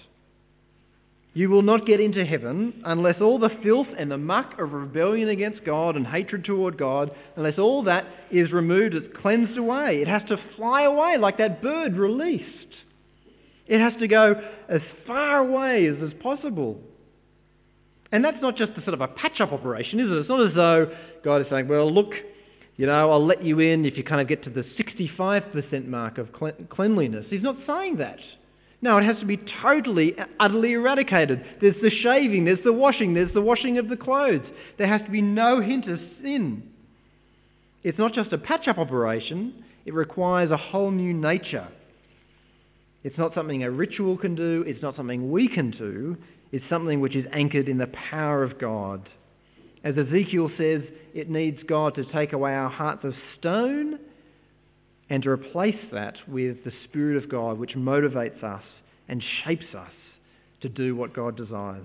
You 1.36 1.50
will 1.50 1.64
not 1.64 1.88
get 1.88 2.00
into 2.00 2.24
heaven 2.24 2.84
unless 2.86 3.20
all 3.20 3.40
the 3.40 3.50
filth 3.64 3.88
and 3.98 4.12
the 4.12 4.20
muck 4.20 4.60
of 4.60 4.72
rebellion 4.72 5.30
against 5.30 5.66
God 5.66 5.96
and 5.96 6.06
hatred 6.06 6.46
toward 6.46 6.78
God, 6.78 7.10
unless 7.36 7.58
all 7.58 7.84
that 7.84 8.06
is 8.30 8.52
removed, 8.52 8.94
it's 8.94 9.18
cleansed 9.20 9.58
away. 9.58 10.00
It 10.02 10.08
has 10.08 10.22
to 10.30 10.38
fly 10.56 10.84
away 10.84 11.18
like 11.18 11.40
that 11.40 11.62
bird 11.62 11.98
released. 11.98 12.46
It 13.66 13.80
has 13.80 13.94
to 14.00 14.08
go 14.08 14.36
as 14.70 14.82
far 15.08 15.40
away 15.40 15.88
as 15.88 15.98
is 15.98 16.14
possible. 16.22 16.80
And 18.12 18.24
that's 18.24 18.42
not 18.42 18.56
just 18.56 18.74
a 18.74 18.82
sort 18.82 18.94
of 18.94 19.02
a 19.02 19.08
patch-up 19.08 19.52
operation, 19.52 20.00
is 20.00 20.12
it? 20.12 20.18
It's 20.18 20.30
not 20.30 20.48
as 20.48 20.54
though 20.54 20.96
God 21.24 21.42
is 21.42 21.48
saying, 21.50 21.68
well, 21.68 21.92
look, 21.92 22.12
you 22.76 22.86
know, 22.86 23.12
I'll 23.12 23.26
let 23.26 23.44
you 23.44 23.60
in 23.60 23.86
if 23.86 23.98
you 23.98 24.04
kind 24.04 24.22
of 24.22 24.28
get 24.28 24.44
to 24.44 24.52
the 24.52 24.64
65% 24.78 25.88
mark 25.88 26.20
of 26.20 26.28
cleanliness. 26.70 27.26
He's 27.30 27.42
not 27.42 27.56
saying 27.66 27.98
that. 27.98 28.20
No, 28.84 28.98
it 28.98 29.06
has 29.06 29.18
to 29.22 29.26
be 29.26 29.40
totally, 29.62 30.14
utterly 30.42 30.74
eradicated. 30.74 31.42
There's 31.62 31.82
the 31.82 31.90
shaving, 31.90 32.44
there's 32.44 32.64
the 32.66 32.74
washing, 32.74 33.14
there's 33.14 33.34
the 33.34 33.42
washing 33.42 33.78
of 33.78 33.88
the 33.88 33.96
clothes. 33.96 34.46
There 34.78 34.88
has 34.88 35.00
to 35.06 35.10
be 35.10 35.22
no 35.22 35.62
hint 35.62 35.88
of 35.88 36.02
sin. 36.22 36.70
It's 37.86 37.98
not 37.98 38.12
just 38.12 38.34
a 38.34 38.38
patch-up 38.38 38.78
operation, 38.78 39.64
it 39.86 39.94
requires 39.94 40.52
a 40.52 40.58
whole 40.58 40.92
new 40.92 41.14
nature. 41.14 41.70
It's 43.06 43.18
not 43.18 43.34
something 43.34 43.64
a 43.64 43.72
ritual 43.72 44.18
can 44.18 44.36
do, 44.36 44.66
it's 44.68 44.82
not 44.82 44.98
something 44.98 45.32
we 45.32 45.48
can 45.48 45.72
do, 45.72 46.18
it's 46.52 46.66
something 46.70 47.00
which 47.00 47.16
is 47.16 47.26
anchored 47.32 47.70
in 47.70 47.78
the 47.78 47.88
power 47.88 48.44
of 48.44 48.60
God. 48.60 49.08
As 49.86 49.98
Ezekiel 49.98 50.52
says, 50.58 50.82
it 51.14 51.30
needs 51.30 51.60
God 51.70 51.96
to 51.96 52.04
take 52.12 52.34
away 52.34 52.54
our 52.54 52.70
hearts 52.70 53.06
of 53.06 53.14
stone 53.40 54.00
and 55.10 55.24
to 55.24 55.30
replace 55.30 55.80
that 55.92 56.16
with 56.28 56.64
the 56.64 56.72
Spirit 56.86 57.22
of 57.22 57.30
God, 57.30 57.58
which 57.58 57.76
motivates 57.76 58.44
us 58.44 58.64
and 59.08 59.24
shapes 59.44 59.76
us 59.76 59.92
to 60.62 60.70
do 60.70 60.96
what 60.96 61.14
God 61.14 61.36
desires. 61.36 61.84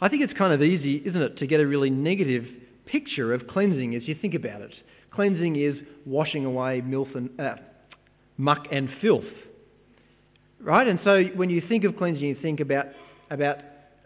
I 0.00 0.08
think 0.08 0.22
it's 0.22 0.32
kind 0.32 0.52
of 0.52 0.62
easy, 0.62 0.96
isn't 1.04 1.20
it, 1.20 1.38
to 1.38 1.46
get 1.46 1.60
a 1.60 1.66
really 1.66 1.90
negative 1.90 2.44
picture 2.86 3.32
of 3.32 3.46
cleansing 3.46 3.94
as 3.94 4.08
you 4.08 4.14
think 4.14 4.34
about 4.34 4.62
it. 4.62 4.74
Cleansing 5.12 5.56
is 5.56 5.76
washing 6.06 6.44
away 6.44 6.80
and, 6.80 7.40
uh, 7.40 7.56
muck 8.36 8.66
and 8.72 8.88
filth. 9.00 9.24
Right? 10.60 10.86
And 10.86 11.00
so 11.04 11.24
when 11.36 11.50
you 11.50 11.62
think 11.68 11.84
of 11.84 11.96
cleansing, 11.96 12.24
you 12.24 12.36
think 12.40 12.60
about, 12.60 12.86
about, 13.30 13.58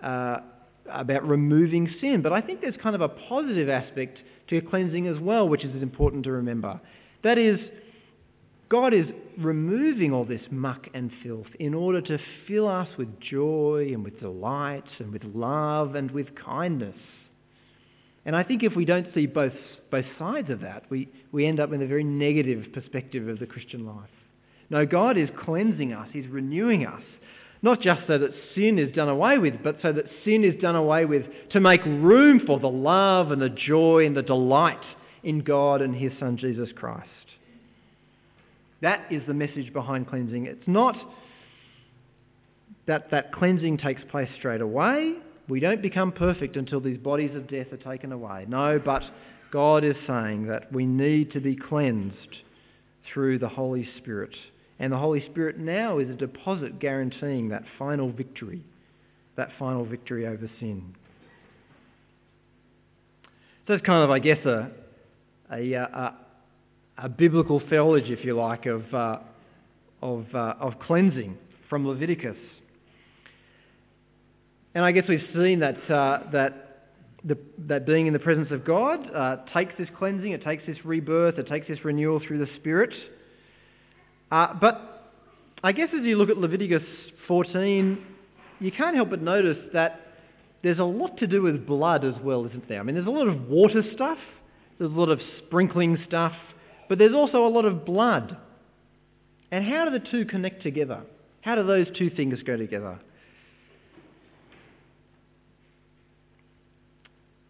uh, 0.03 0.40
about 0.90 1.27
removing 1.27 1.88
sin. 2.01 2.20
But 2.23 2.33
I 2.33 2.40
think 2.40 2.61
there's 2.61 2.77
kind 2.83 2.94
of 2.94 3.01
a 3.01 3.09
positive 3.09 3.68
aspect 3.68 4.18
to 4.48 4.61
cleansing 4.61 5.07
as 5.07 5.18
well, 5.18 5.48
which 5.48 5.64
is 5.64 5.83
important 5.83 6.24
to 6.24 6.33
remember. 6.33 6.80
That 7.22 7.38
is, 7.38 7.59
God 8.68 8.92
is 8.92 9.07
removing 9.38 10.12
all 10.12 10.24
this 10.24 10.42
muck 10.50 10.87
and 10.94 11.11
filth 11.22 11.46
in 11.59 11.74
order 11.74 12.00
to 12.02 12.18
fill 12.46 12.68
us 12.68 12.88
with 12.98 13.20
joy 13.20 13.90
and 13.92 14.04
with 14.04 14.20
delight 14.20 14.85
and 14.98 15.12
with 15.12 15.24
love 15.24 15.94
and 15.94 16.11
with 16.11 16.28
kindness. 16.35 16.96
And 18.26 18.35
I 18.35 18.42
think 18.42 18.62
if 18.62 18.74
we 18.74 18.85
don't 18.85 19.07
see 19.14 19.26
both, 19.26 19.52
both 19.90 20.07
sides 20.18 20.50
of 20.50 20.61
that, 20.61 20.85
we, 20.88 21.09
we 21.33 21.46
end 21.46 21.61
up 21.61 21.72
in 21.72 21.83
a 21.83 21.87
very 21.87 22.04
negative 22.04 22.72
perspective 22.72 23.28
of 23.28 23.38
the 23.38 23.46
Christian 23.46 23.87
life. 23.87 24.09
No, 24.70 24.87
God 24.87 25.18
is 25.18 25.28
cleansing 25.44 25.92
us. 25.92 26.09
He's 26.12 26.26
renewing 26.26 26.87
us. 26.87 27.02
Not 27.64 27.81
just 27.81 28.03
so 28.07 28.18
that 28.18 28.33
sin 28.55 28.79
is 28.79 28.94
done 28.94 29.09
away 29.09 29.38
with, 29.38 29.55
but 29.64 29.79
so 29.81 29.90
that 29.90 30.05
sin 30.22 30.44
is 30.44 30.61
done 30.61 30.77
away 30.77 31.07
with 31.07 31.24
to 31.53 31.61
make 31.61 31.83
room 31.87 32.42
for 32.46 32.61
the 32.61 32.68
love 32.68 33.31
and 33.31 33.40
the 33.40 33.48
joy 33.48 34.05
and 34.05 34.14
the 34.14 34.20
delight 34.20 34.83
in 35.22 35.40
God 35.40 35.81
and 35.81 35.96
His 35.96 36.12
Son 36.20 36.37
Jesus 36.37 36.68
Christ. 36.77 37.09
That 38.83 39.07
is 39.11 39.22
the 39.27 39.33
message 39.33 39.72
behind 39.72 40.11
cleansing. 40.11 40.44
It's 40.44 40.68
not 40.68 40.94
that 42.87 43.11
that 43.12 43.33
cleansing 43.33 43.79
takes 43.79 44.03
place 44.11 44.29
straight 44.37 44.61
away. 44.61 45.14
We 45.48 45.59
don't 45.59 45.81
become 45.81 46.12
perfect 46.12 46.59
until 46.59 46.81
these 46.81 46.98
bodies 46.98 47.35
of 47.35 47.48
death 47.48 47.72
are 47.72 47.79
taken 47.79 48.12
away. 48.12 48.44
No, 48.46 48.79
but 48.79 49.03
God 49.50 49.85
is 49.85 49.96
saying 50.07 50.48
that 50.48 50.70
we 50.70 50.85
need 50.85 51.33
to 51.33 51.40
be 51.40 51.57
cleansed 51.57 52.42
through 53.11 53.38
the 53.38 53.48
Holy 53.48 53.88
Spirit. 53.96 54.35
And 54.78 54.92
the 54.92 54.98
Holy 54.98 55.24
Spirit 55.30 55.58
now 55.58 55.98
is 55.98 56.10
a 56.10 56.14
deposit 56.14 56.80
guaranteeing 56.80 57.48
that 57.50 57.62
final 57.78 58.10
victory, 58.10 58.62
that 59.37 59.50
final 59.58 59.84
victory 59.84 60.26
over 60.26 60.50
sin. 60.58 60.94
So 63.66 63.74
it's 63.74 63.87
kind 63.87 64.02
of, 64.02 64.10
I 64.10 64.18
guess, 64.18 64.44
a, 64.44 64.70
a, 65.50 65.72
a, 65.72 66.14
a 66.98 67.08
biblical 67.08 67.62
theology, 67.70 68.12
if 68.12 68.24
you 68.24 68.37
like, 68.37 68.66
of, 68.66 68.92
uh, 68.92 69.18
of, 70.02 70.26
uh, 70.34 70.54
of 70.60 70.78
cleansing 70.80 71.38
from 71.70 71.87
Leviticus. 71.87 72.37
And 74.74 74.84
I 74.84 74.92
guess 74.92 75.04
we've 75.08 75.26
seen 75.34 75.60
that, 75.60 75.90
uh, 75.90 76.30
that 76.32 76.88
the, 77.24 77.38
that 77.68 77.87
being 77.87 78.06
in 78.06 78.12
the 78.12 78.18
presence 78.18 78.48
of 78.50 78.64
God 78.64 79.08
uh, 79.14 79.37
takes 79.54 79.72
this 79.78 79.88
cleansing, 79.96 80.32
it 80.32 80.42
takes 80.42 80.66
this 80.66 80.84
rebirth, 80.84 81.38
it 81.38 81.46
takes 81.46 81.68
this 81.68 81.84
renewal 81.84 82.20
through 82.26 82.38
the 82.38 82.48
Spirit. 82.56 82.92
Uh, 84.35 84.53
but 84.53 85.12
I 85.62 85.70
guess 85.70 85.90
as 85.97 86.05
you 86.05 86.16
look 86.16 86.29
at 86.29 86.37
Leviticus 86.37 86.83
14, 87.29 88.05
you 88.59 88.73
can't 88.73 88.97
help 88.97 89.11
but 89.11 89.23
notice 89.23 89.59
that 89.73 90.01
there's 90.64 90.81
a 90.81 90.85
lot 90.85 91.18
to 91.18 91.29
do 91.29 91.42
with 91.42 91.64
blood 91.64 92.05
as 92.05 92.14
well, 92.20 92.44
isn't 92.44 92.68
there? 92.68 92.81
I 92.81 92.83
mean, 92.83 92.97
there's 92.97 93.07
a 93.07 93.11
lot 93.11 93.29
of 93.29 93.47
water 93.47 93.85
stuff, 93.94 94.18
there's 94.77 94.90
a 94.90 94.94
lot 94.94 95.09
of 95.09 95.20
sprinkling 95.38 95.99
stuff, 96.09 96.33
but 96.88 96.99
there's 96.99 97.14
also 97.14 97.47
a 97.47 97.49
lot 97.49 97.64
of 97.64 97.85
blood. 97.85 98.37
And 99.53 99.64
how 99.64 99.85
do 99.85 99.97
the 99.97 100.05
two 100.05 100.25
connect 100.25 100.64
together? 100.64 101.03
How 101.42 101.55
do 101.55 101.64
those 101.64 101.87
two 101.97 102.11
things 102.11 102.37
go 102.44 102.57
together? 102.57 102.99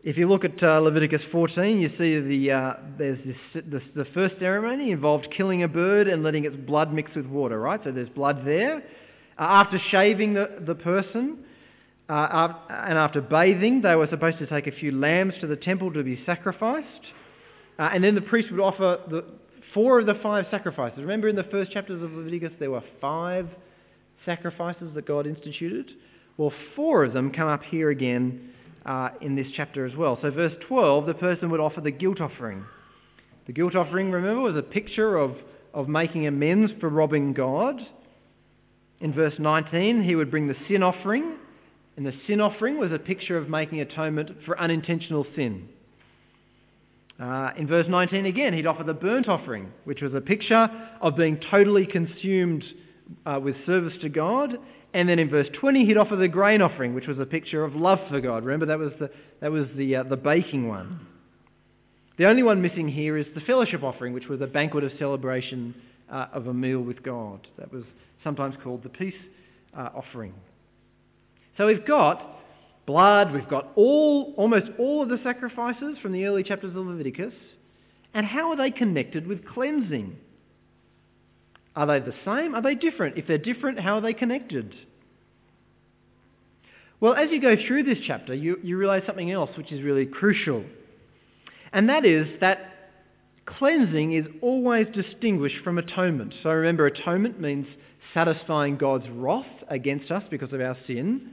If 0.04 0.18
you 0.18 0.28
look 0.28 0.44
at 0.44 0.62
uh, 0.62 0.80
Leviticus 0.80 1.22
14, 1.32 1.80
you 1.80 1.88
see 1.96 2.20
the, 2.20 2.52
uh, 2.52 2.74
there's 2.98 3.18
this, 3.24 3.64
this, 3.64 3.82
the 3.96 4.04
first 4.12 4.38
ceremony 4.38 4.90
involved 4.90 5.28
killing 5.34 5.62
a 5.62 5.68
bird 5.68 6.08
and 6.08 6.22
letting 6.22 6.44
its 6.44 6.56
blood 6.56 6.92
mix 6.92 7.14
with 7.14 7.24
water, 7.24 7.58
right? 7.58 7.80
So 7.82 7.90
there's 7.90 8.10
blood 8.10 8.42
there. 8.44 8.76
Uh, 8.76 8.80
after 9.38 9.80
shaving 9.90 10.34
the, 10.34 10.58
the 10.60 10.74
person 10.74 11.38
uh, 12.10 12.48
and 12.68 12.98
after 12.98 13.22
bathing, 13.22 13.80
they 13.80 13.94
were 13.94 14.06
supposed 14.10 14.36
to 14.40 14.46
take 14.46 14.66
a 14.66 14.72
few 14.72 14.92
lambs 14.92 15.32
to 15.40 15.46
the 15.46 15.56
temple 15.56 15.90
to 15.94 16.02
be 16.02 16.22
sacrificed. 16.26 16.86
Uh, 17.78 17.88
and 17.94 18.04
then 18.04 18.14
the 18.14 18.20
priest 18.20 18.50
would 18.50 18.60
offer 18.60 19.00
the, 19.08 19.24
four 19.72 20.00
of 20.00 20.04
the 20.04 20.16
five 20.22 20.44
sacrifices. 20.50 20.98
Remember 20.98 21.28
in 21.28 21.36
the 21.36 21.44
first 21.44 21.72
chapters 21.72 22.02
of 22.02 22.12
Leviticus, 22.12 22.52
there 22.58 22.70
were 22.70 22.84
five 23.00 23.48
sacrifices 24.26 24.92
that 24.96 25.06
God 25.06 25.26
instituted? 25.26 25.92
Well, 26.36 26.52
four 26.76 27.04
of 27.04 27.14
them 27.14 27.32
come 27.32 27.48
up 27.48 27.62
here 27.62 27.88
again 27.88 28.50
uh, 28.87 29.11
in 29.20 29.35
this 29.35 29.47
chapter 29.57 29.87
as 29.87 29.97
well. 29.97 30.18
So, 30.20 30.31
verse 30.31 30.53
12, 30.68 31.07
the 31.07 31.14
person 31.14 31.51
would 31.51 31.61
offer 31.61 31.81
the 31.81 31.90
guilt 31.90 32.20
offering. 32.20 32.64
The 33.47 33.53
guilt 33.53 33.75
offering, 33.75 34.11
remember, 34.11 34.40
was 34.40 34.57
a 34.57 34.62
picture 34.62 35.16
of, 35.16 35.37
of 35.73 35.88
making 35.88 36.27
amends 36.27 36.73
for 36.81 36.88
robbing 36.88 37.33
God. 37.33 37.81
In 39.01 39.12
verse 39.12 39.35
19, 39.38 40.03
he 40.03 40.14
would 40.14 40.31
bring 40.31 40.49
the 40.49 40.57
sin 40.68 40.83
offering, 40.83 41.37
and 41.97 42.07
the 42.07 42.14
sin 42.27 42.40
offering 42.40 42.79
was 42.79 42.92
a 42.92 42.99
picture 42.99 43.37
of 43.37 43.49
making 43.49 43.81
atonement 43.81 44.31
for 44.47 44.59
unintentional 44.59 45.27
sin. 45.37 45.68
Uh, 47.20 47.51
in 47.57 47.66
verse 47.66 47.87
19 47.88 48.27
again, 48.27 48.53
he'd 48.53 48.66
offer 48.66 48.83
the 48.83 48.94
burnt 48.94 49.29
offering, 49.29 49.73
which 49.85 50.01
was 50.01 50.14
a 50.14 50.20
picture 50.20 50.68
of 51.01 51.16
being 51.16 51.38
totally 51.51 51.87
consumed 51.87 52.64
uh, 53.25 53.38
with 53.40 53.55
service 53.66 53.94
to 54.01 54.09
God 54.09 54.59
and 54.94 55.09
then 55.09 55.18
in 55.18 55.28
verse 55.28 55.48
20, 55.52 55.85
he'd 55.87 55.96
offer 55.96 56.14
the 56.14 56.28
grain 56.28 56.62
offering, 56.62 56.94
which 56.94 57.09
was 57.09 57.18
a 57.18 57.26
picture 57.26 57.64
of 57.64 57.74
love 57.74 57.98
for 58.09 58.20
God. 58.20 58.44
Remember, 58.44 58.66
that 58.66 58.78
was 58.78 58.92
the, 59.00 59.11
that 59.40 59.50
was 59.50 59.66
the, 59.76 59.96
uh, 59.96 60.02
the 60.04 60.16
baking 60.16 60.68
one. 60.68 61.00
The 62.16 62.26
only 62.26 62.44
one 62.44 62.62
missing 62.62 62.88
here 62.88 63.18
is 63.18 63.26
the 63.35 63.40
fellowship 63.40 63.83
offering, 63.83 64.12
which 64.12 64.28
was 64.28 64.40
a 64.40 64.46
banquet 64.46 64.85
of 64.85 64.92
celebration 65.00 65.74
uh, 66.09 66.26
of 66.33 66.46
a 66.46 66.54
meal 66.54 66.80
with 66.80 67.02
God. 67.02 67.44
That 67.59 67.72
was 67.72 67.83
sometimes 68.22 68.54
called 68.62 68.85
the 68.85 68.88
peace 68.88 69.14
uh, 69.76 69.90
offering. 69.96 70.33
So 71.59 71.66
we've 71.66 71.85
got 71.85 72.38
blood, 72.87 73.33
we've 73.33 73.48
got 73.48 73.72
all, 73.74 74.33
almost 74.37 74.66
all 74.78 75.02
of 75.02 75.09
the 75.09 75.18
sacrifices 75.24 75.96
from 76.00 76.12
the 76.12 76.24
early 76.24 76.44
chapters 76.44 76.76
of 76.76 76.87
Leviticus. 76.87 77.35
And 78.14 78.24
how 78.24 78.50
are 78.50 78.57
they 78.57 78.70
connected 78.70 79.26
with 79.26 79.44
cleansing? 79.44 80.16
Are 81.76 81.87
they 81.87 82.00
the 82.00 82.14
same? 82.24 82.54
Are 82.54 82.62
they 82.62 82.74
different? 82.74 83.18
If 83.18 83.26
they're 83.26 83.38
different, 83.38 83.80
how 83.80 83.96
are 83.96 84.00
they 84.00 84.12
connected? 84.12 84.74
Well, 87.00 87.14
as 87.14 87.30
you 87.30 87.40
go 87.40 87.56
through 87.66 87.82
this 87.82 87.98
chapter, 88.06 88.34
you, 88.34 88.58
you 88.62 88.78
realize 88.78 89.02
something 89.06 89.30
else 89.30 89.50
which 89.56 89.72
is 89.72 89.82
really 89.82 90.06
crucial. 90.06 90.64
And 91.72 91.88
that 91.88 92.04
is 92.04 92.26
that 92.40 92.74
cleansing 93.44 94.14
is 94.14 94.26
always 94.40 94.87
distinguished 94.94 95.56
from 95.64 95.78
atonement. 95.78 96.34
So 96.42 96.50
remember, 96.50 96.87
atonement 96.87 97.40
means 97.40 97.66
satisfying 98.14 98.76
God's 98.76 99.08
wrath 99.10 99.44
against 99.68 100.10
us 100.10 100.22
because 100.30 100.52
of 100.52 100.60
our 100.60 100.76
sin. 100.87 101.32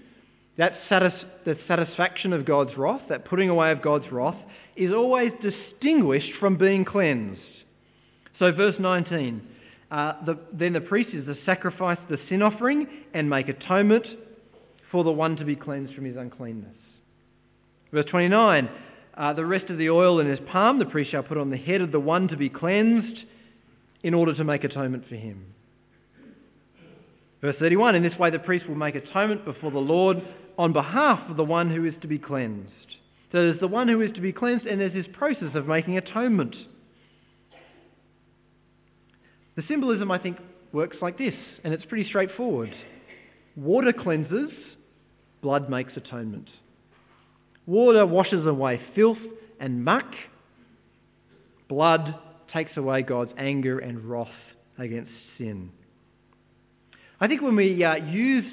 That 0.57 0.73
satis- 0.89 1.25
the 1.45 1.57
satisfaction 1.67 2.33
of 2.33 2.45
God's 2.45 2.75
wrath, 2.75 3.03
that 3.09 3.25
putting 3.25 3.49
away 3.49 3.71
of 3.71 3.81
God's 3.81 4.11
wrath, 4.11 4.35
is 4.75 4.91
always 4.91 5.31
distinguished 5.41 6.33
from 6.39 6.57
being 6.57 6.83
cleansed. 6.83 7.39
So, 8.39 8.51
verse 8.51 8.75
19 8.79 9.41
uh, 9.91 10.13
the, 10.25 10.39
then 10.53 10.73
the 10.73 10.81
priest 10.81 11.09
is 11.13 11.25
to 11.25 11.35
sacrifice 11.45 11.97
the 12.09 12.17
sin 12.29 12.41
offering 12.41 12.87
and 13.13 13.29
make 13.29 13.49
atonement 13.49 14.05
for 14.89 15.03
the 15.03 15.11
one 15.11 15.35
to 15.35 15.45
be 15.45 15.55
cleansed 15.55 15.93
from 15.93 16.05
his 16.05 16.15
uncleanness. 16.15 16.75
Verse 17.91 18.05
29 18.09 18.69
uh, 19.17 19.33
The 19.33 19.45
rest 19.45 19.69
of 19.69 19.77
the 19.77 19.89
oil 19.89 20.19
in 20.19 20.27
his 20.27 20.39
palm 20.49 20.79
the 20.79 20.85
priest 20.85 21.11
shall 21.11 21.23
put 21.23 21.37
on 21.37 21.49
the 21.49 21.57
head 21.57 21.81
of 21.81 21.91
the 21.91 21.99
one 21.99 22.29
to 22.29 22.37
be 22.37 22.47
cleansed 22.49 23.19
in 24.01 24.13
order 24.13 24.33
to 24.33 24.43
make 24.45 24.63
atonement 24.63 25.03
for 25.09 25.15
him. 25.15 25.45
Verse 27.41 27.55
31 27.59 27.95
In 27.95 28.03
this 28.03 28.17
way 28.17 28.29
the 28.29 28.39
priest 28.39 28.69
will 28.69 28.75
make 28.75 28.95
atonement 28.95 29.43
before 29.43 29.71
the 29.71 29.79
Lord 29.79 30.21
on 30.57 30.71
behalf 30.71 31.29
of 31.29 31.35
the 31.35 31.43
one 31.43 31.69
who 31.69 31.85
is 31.85 31.93
to 32.01 32.07
be 32.07 32.17
cleansed. 32.17 32.69
So 33.33 33.39
there's 33.39 33.59
the 33.59 33.67
one 33.67 33.89
who 33.89 34.01
is 34.01 34.11
to 34.13 34.21
be 34.21 34.31
cleansed, 34.31 34.65
and 34.65 34.79
there's 34.79 34.93
this 34.93 35.05
process 35.13 35.55
of 35.55 35.67
making 35.67 35.97
atonement. 35.97 36.55
The 39.55 39.63
symbolism, 39.67 40.11
I 40.11 40.17
think, 40.17 40.37
works 40.71 40.97
like 41.01 41.17
this, 41.17 41.33
and 41.63 41.73
it's 41.73 41.85
pretty 41.85 42.07
straightforward. 42.07 42.73
Water 43.55 43.93
cleanses, 43.93 44.51
blood 45.41 45.69
makes 45.69 45.91
atonement. 45.97 46.47
Water 47.65 48.05
washes 48.05 48.45
away 48.45 48.81
filth 48.95 49.17
and 49.59 49.83
muck. 49.83 50.05
Blood 51.67 52.15
takes 52.53 52.75
away 52.77 53.01
God's 53.01 53.31
anger 53.37 53.79
and 53.79 54.03
wrath 54.05 54.27
against 54.77 55.11
sin. 55.37 55.71
I 57.19 57.27
think 57.27 57.41
when 57.41 57.55
we 57.55 57.83
uh, 57.83 57.95
use 57.95 58.45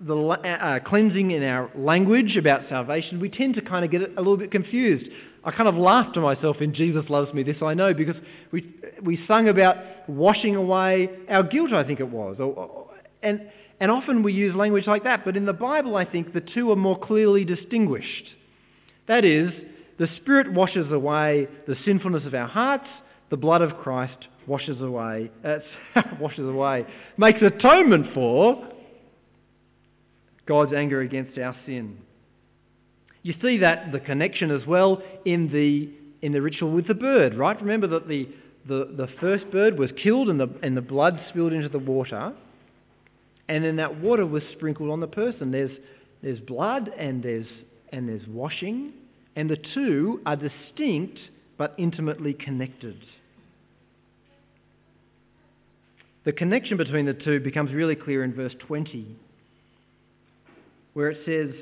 the 0.00 0.16
uh, 0.16 0.32
uh, 0.32 0.78
cleansing 0.80 1.32
in 1.32 1.42
our 1.42 1.70
language 1.74 2.36
about 2.36 2.62
salvation, 2.68 3.20
we 3.20 3.28
tend 3.28 3.54
to 3.54 3.62
kind 3.62 3.84
of 3.84 3.90
get 3.90 4.02
a 4.02 4.20
little 4.20 4.36
bit 4.36 4.50
confused. 4.50 5.06
I 5.44 5.50
kind 5.50 5.68
of 5.68 5.74
laughed 5.74 6.14
to 6.14 6.20
myself 6.20 6.58
in 6.60 6.74
Jesus 6.74 7.04
Loves 7.08 7.32
Me, 7.32 7.42
This 7.42 7.56
I 7.62 7.74
Know, 7.74 7.94
because 7.94 8.16
we, 8.52 8.74
we 9.02 9.24
sung 9.26 9.48
about 9.48 9.76
washing 10.08 10.56
away 10.56 11.08
our 11.28 11.42
guilt, 11.42 11.72
I 11.72 11.84
think 11.84 12.00
it 12.00 12.08
was. 12.08 12.36
And, 13.22 13.50
and 13.80 13.90
often 13.90 14.22
we 14.22 14.32
use 14.32 14.54
language 14.54 14.86
like 14.86 15.04
that, 15.04 15.24
but 15.24 15.36
in 15.36 15.46
the 15.46 15.52
Bible, 15.52 15.96
I 15.96 16.04
think 16.04 16.32
the 16.32 16.40
two 16.40 16.70
are 16.70 16.76
more 16.76 16.98
clearly 16.98 17.44
distinguished. 17.44 18.24
That 19.08 19.24
is, 19.24 19.50
the 19.98 20.08
Spirit 20.16 20.52
washes 20.52 20.92
away 20.92 21.48
the 21.66 21.76
sinfulness 21.84 22.24
of 22.24 22.34
our 22.34 22.48
hearts, 22.48 22.86
the 23.30 23.36
blood 23.36 23.62
of 23.62 23.76
Christ 23.78 24.28
washes 24.46 24.80
away, 24.80 25.30
uh, 25.44 25.58
washes 26.20 26.48
away, 26.48 26.86
makes 27.16 27.42
atonement 27.42 28.14
for 28.14 28.68
God's 30.48 30.72
anger 30.72 31.02
against 31.02 31.38
our 31.38 31.54
sin. 31.66 31.98
You 33.22 33.34
see 33.42 33.58
that 33.58 33.92
the 33.92 34.00
connection 34.00 34.50
as 34.50 34.66
well 34.66 35.02
in 35.26 35.52
the, 35.52 35.90
in 36.24 36.32
the 36.32 36.40
ritual 36.40 36.72
with 36.72 36.88
the 36.88 36.94
bird, 36.94 37.34
right? 37.34 37.60
Remember 37.60 37.86
that 37.88 38.08
the, 38.08 38.26
the, 38.66 38.94
the 38.96 39.08
first 39.20 39.50
bird 39.50 39.78
was 39.78 39.90
killed 40.02 40.30
and 40.30 40.40
the, 40.40 40.48
and 40.62 40.74
the 40.74 40.80
blood 40.80 41.20
spilled 41.28 41.52
into 41.52 41.68
the 41.68 41.78
water, 41.78 42.32
and 43.48 43.64
then 43.64 43.76
that 43.76 44.00
water 44.00 44.24
was 44.24 44.42
sprinkled 44.52 44.90
on 44.90 45.00
the 45.00 45.06
person. 45.06 45.50
There's, 45.50 45.70
there's 46.22 46.40
blood 46.40 46.90
and 46.98 47.22
there's, 47.22 47.46
and 47.92 48.08
there's 48.08 48.26
washing, 48.26 48.92
and 49.36 49.50
the 49.50 49.58
two 49.74 50.20
are 50.24 50.36
distinct 50.36 51.18
but 51.58 51.74
intimately 51.76 52.32
connected. 52.32 52.96
The 56.24 56.32
connection 56.32 56.76
between 56.76 57.06
the 57.06 57.14
two 57.14 57.40
becomes 57.40 57.72
really 57.72 57.96
clear 57.96 58.24
in 58.24 58.34
verse 58.34 58.52
20, 58.66 59.16
where 60.94 61.10
it 61.10 61.18
says, 61.24 61.54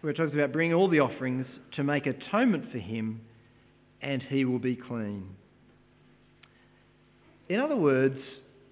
where 0.00 0.12
it 0.12 0.16
talks 0.16 0.32
about 0.32 0.52
bringing 0.52 0.74
all 0.74 0.88
the 0.88 1.00
offerings 1.00 1.46
to 1.76 1.84
make 1.84 2.06
atonement 2.06 2.70
for 2.70 2.78
him, 2.78 3.20
and 4.02 4.22
he 4.22 4.44
will 4.44 4.58
be 4.58 4.76
clean. 4.76 5.28
In 7.48 7.60
other 7.60 7.76
words, 7.76 8.18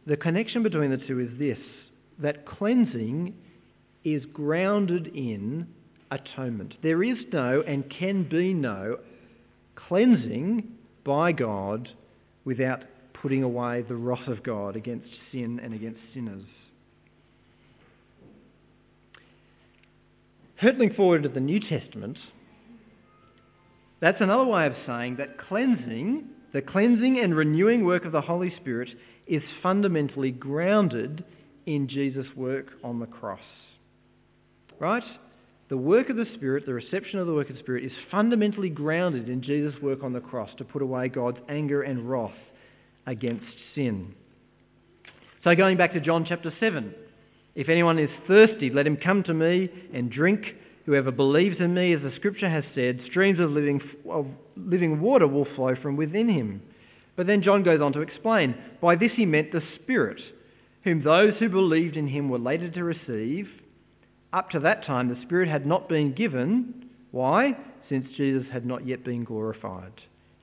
the 0.07 0.17
connection 0.17 0.63
between 0.63 0.91
the 0.91 0.99
two 0.99 1.21
is 1.21 1.31
this 1.39 1.59
that 2.21 2.47
cleansing 2.47 3.35
is 4.05 4.25
grounded 4.33 5.09
in 5.09 5.67
atonement. 6.11 6.75
There 6.83 7.03
is 7.03 7.19
no 7.33 7.63
and 7.67 7.91
can 7.91 8.29
be 8.29 8.53
no 8.53 8.99
cleansing 9.89 10.71
by 11.05 11.33
God 11.33 11.89
without 12.45 12.83
putting 13.15 13.43
away 13.43 13.83
the 13.83 13.97
wrath 13.97 14.29
of 14.29 14.43
God 14.43 14.77
against 14.77 15.09
sin 15.33 15.61
and 15.63 15.75
against 15.75 16.01
sinners. 16.13 16.45
Hurtling 20.65 20.95
forward 20.95 21.25
to 21.25 21.29
the 21.29 21.41
New 21.41 21.61
Testament, 21.61 22.17
that's 24.01 24.23
another 24.23 24.47
way 24.47 24.67
of 24.67 24.73
saying 24.87 25.17
that 25.17 25.37
cleansing, 25.37 26.25
the 26.55 26.63
cleansing 26.63 27.21
and 27.21 27.37
renewing 27.37 27.85
work 27.85 28.07
of 28.07 28.13
the 28.13 28.23
Holy 28.23 28.51
Spirit, 28.57 28.89
is 29.27 29.43
fundamentally 29.63 30.31
grounded 30.31 31.23
in 31.67 31.87
Jesus' 31.87 32.27
work 32.35 32.69
on 32.83 32.99
the 32.99 33.05
cross. 33.05 33.41
Right? 34.81 35.05
the 35.69 35.77
work 35.77 36.09
of 36.09 36.17
the 36.17 36.27
Spirit, 36.33 36.65
the 36.65 36.73
reception 36.73 37.19
of 37.19 37.27
the 37.27 37.35
work 37.35 37.51
of 37.51 37.57
the 37.57 37.63
Spirit, 37.63 37.85
is 37.85 37.93
fundamentally 38.11 38.71
grounded 38.71 39.29
in 39.29 39.43
Jesus' 39.43 39.75
work 39.83 40.03
on 40.03 40.15
the 40.15 40.21
cross 40.21 40.49
to 40.57 40.65
put 40.65 40.81
away 40.81 41.09
God's 41.09 41.39
anger 41.51 41.83
and 41.83 42.09
wrath 42.09 42.33
against 43.07 43.45
sin. 43.75 44.15
So, 45.43 45.55
going 45.55 45.77
back 45.77 45.93
to 45.93 46.01
John 46.01 46.25
chapter 46.27 46.55
7, 46.59 46.95
if 47.55 47.69
anyone 47.69 47.99
is 47.99 48.11
thirsty, 48.27 48.71
let 48.71 48.87
him 48.87 48.97
come 48.97 49.23
to 49.25 49.35
me 49.35 49.71
and 49.93 50.11
drink. 50.11 50.45
Whoever 50.87 51.11
believes 51.11 51.57
in 51.61 51.73
me, 51.73 51.95
as 51.95 52.03
the 52.03 52.13
scripture 52.17 52.49
has 52.49 52.65
said, 52.75 53.01
streams 53.07 53.41
of 53.41 53.51
living, 53.51 53.81
of 54.11 54.27
living 54.57 55.01
water 55.01 55.27
will 55.27 55.47
flow 55.57 55.75
from 55.81 55.97
within 55.97 56.29
him. 56.29 56.61
But 57.17 57.27
then 57.27 57.43
John 57.43 57.63
goes 57.63 57.81
on 57.81 57.93
to 57.93 58.01
explain 58.01 58.55
by 58.83 58.97
this 58.97 59.13
he 59.15 59.25
meant 59.25 59.53
the 59.53 59.63
Spirit, 59.77 60.21
whom 60.83 61.03
those 61.03 61.35
who 61.39 61.49
believed 61.49 61.97
in 61.97 62.09
him 62.09 62.29
were 62.29 62.39
later 62.39 62.71
to 62.71 62.85
receive. 62.85 63.49
Up 64.33 64.51
to 64.51 64.61
that 64.61 64.85
time, 64.85 65.09
the 65.09 65.23
Spirit 65.23 65.49
had 65.49 65.65
not 65.65 65.89
been 65.89 66.13
given. 66.13 66.91
Why? 67.13 67.57
Since 67.89 68.09
Jesus 68.17 68.45
had 68.53 68.67
not 68.67 68.87
yet 68.87 69.05
been 69.05 69.25
glorified. 69.25 69.93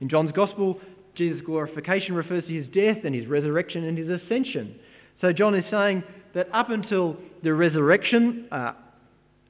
In 0.00 0.08
John's 0.08 0.32
Gospel, 0.32 0.80
Jesus' 1.14 1.42
glorification 1.44 2.14
refers 2.14 2.44
to 2.44 2.52
his 2.52 2.66
death 2.74 3.04
and 3.04 3.14
his 3.14 3.26
resurrection 3.26 3.84
and 3.84 3.98
his 3.98 4.08
ascension. 4.08 4.76
So 5.20 5.32
John 5.32 5.54
is 5.54 5.64
saying 5.70 6.02
that 6.34 6.48
up 6.52 6.70
until 6.70 7.16
the 7.42 7.52
resurrection, 7.52 8.48
uh, 8.50 8.72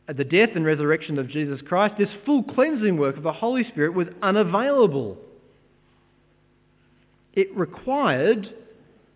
the 0.09 0.25
death 0.25 0.51
and 0.55 0.65
resurrection 0.65 1.19
of 1.19 1.29
Jesus 1.29 1.61
Christ, 1.67 1.95
this 1.99 2.09
full 2.27 2.43
cleansing 2.43 2.97
work 2.97 3.17
of 3.17 3.23
the 3.23 3.33
Holy 3.33 3.65
Spirit 3.69 3.95
was 3.95 4.09
unavailable. 4.21 5.17
It 7.35 7.57
required 7.57 8.53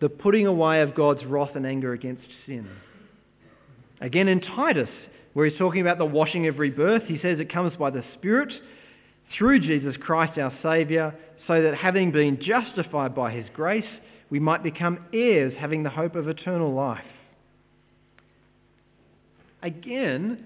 the 0.00 0.08
putting 0.08 0.46
away 0.46 0.82
of 0.82 0.94
God's 0.94 1.24
wrath 1.24 1.50
and 1.54 1.66
anger 1.66 1.92
against 1.92 2.22
sin. 2.46 2.68
Again, 4.00 4.28
in 4.28 4.40
Titus, 4.40 4.90
where 5.32 5.46
he's 5.46 5.58
talking 5.58 5.80
about 5.80 5.98
the 5.98 6.04
washing 6.04 6.46
of 6.48 6.58
rebirth, 6.58 7.04
he 7.04 7.18
says 7.20 7.40
it 7.40 7.52
comes 7.52 7.74
by 7.76 7.90
the 7.90 8.04
Spirit 8.14 8.52
through 9.36 9.60
Jesus 9.60 9.96
Christ 10.00 10.38
our 10.38 10.52
Saviour, 10.62 11.14
so 11.46 11.62
that 11.62 11.74
having 11.74 12.12
been 12.12 12.40
justified 12.40 13.14
by 13.14 13.32
his 13.32 13.46
grace, 13.54 13.84
we 14.30 14.38
might 14.38 14.62
become 14.62 14.98
heirs, 15.12 15.52
having 15.58 15.82
the 15.82 15.90
hope 15.90 16.16
of 16.16 16.28
eternal 16.28 16.72
life. 16.72 17.04
Again, 19.66 20.44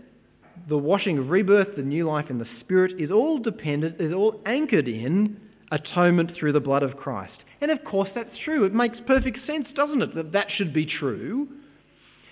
the 0.67 0.79
washing 0.79 1.19
of 1.19 1.29
rebirth, 1.29 1.77
the 1.77 1.83
new 1.83 2.09
life 2.09 2.31
in 2.31 2.39
the 2.39 2.47
Spirit, 2.61 2.99
is 2.99 3.11
all 3.11 3.39
dependent, 3.39 4.01
is 4.01 4.15
all 4.15 4.41
anchored 4.47 4.89
in 4.89 5.37
atonement 5.71 6.33
through 6.35 6.53
the 6.53 6.61
blood 6.61 6.83
of 6.83 6.97
Christ. 6.97 7.35
And 7.61 7.71
of 7.71 7.85
course, 7.85 8.09
that's 8.15 8.39
true. 8.47 8.65
It 8.65 8.73
makes 8.73 8.97
perfect 9.07 9.41
sense, 9.47 9.67
doesn't 9.77 10.01
it, 10.01 10.15
that 10.15 10.33
that 10.33 10.47
should 10.57 10.73
be 10.73 10.87
true? 10.87 11.49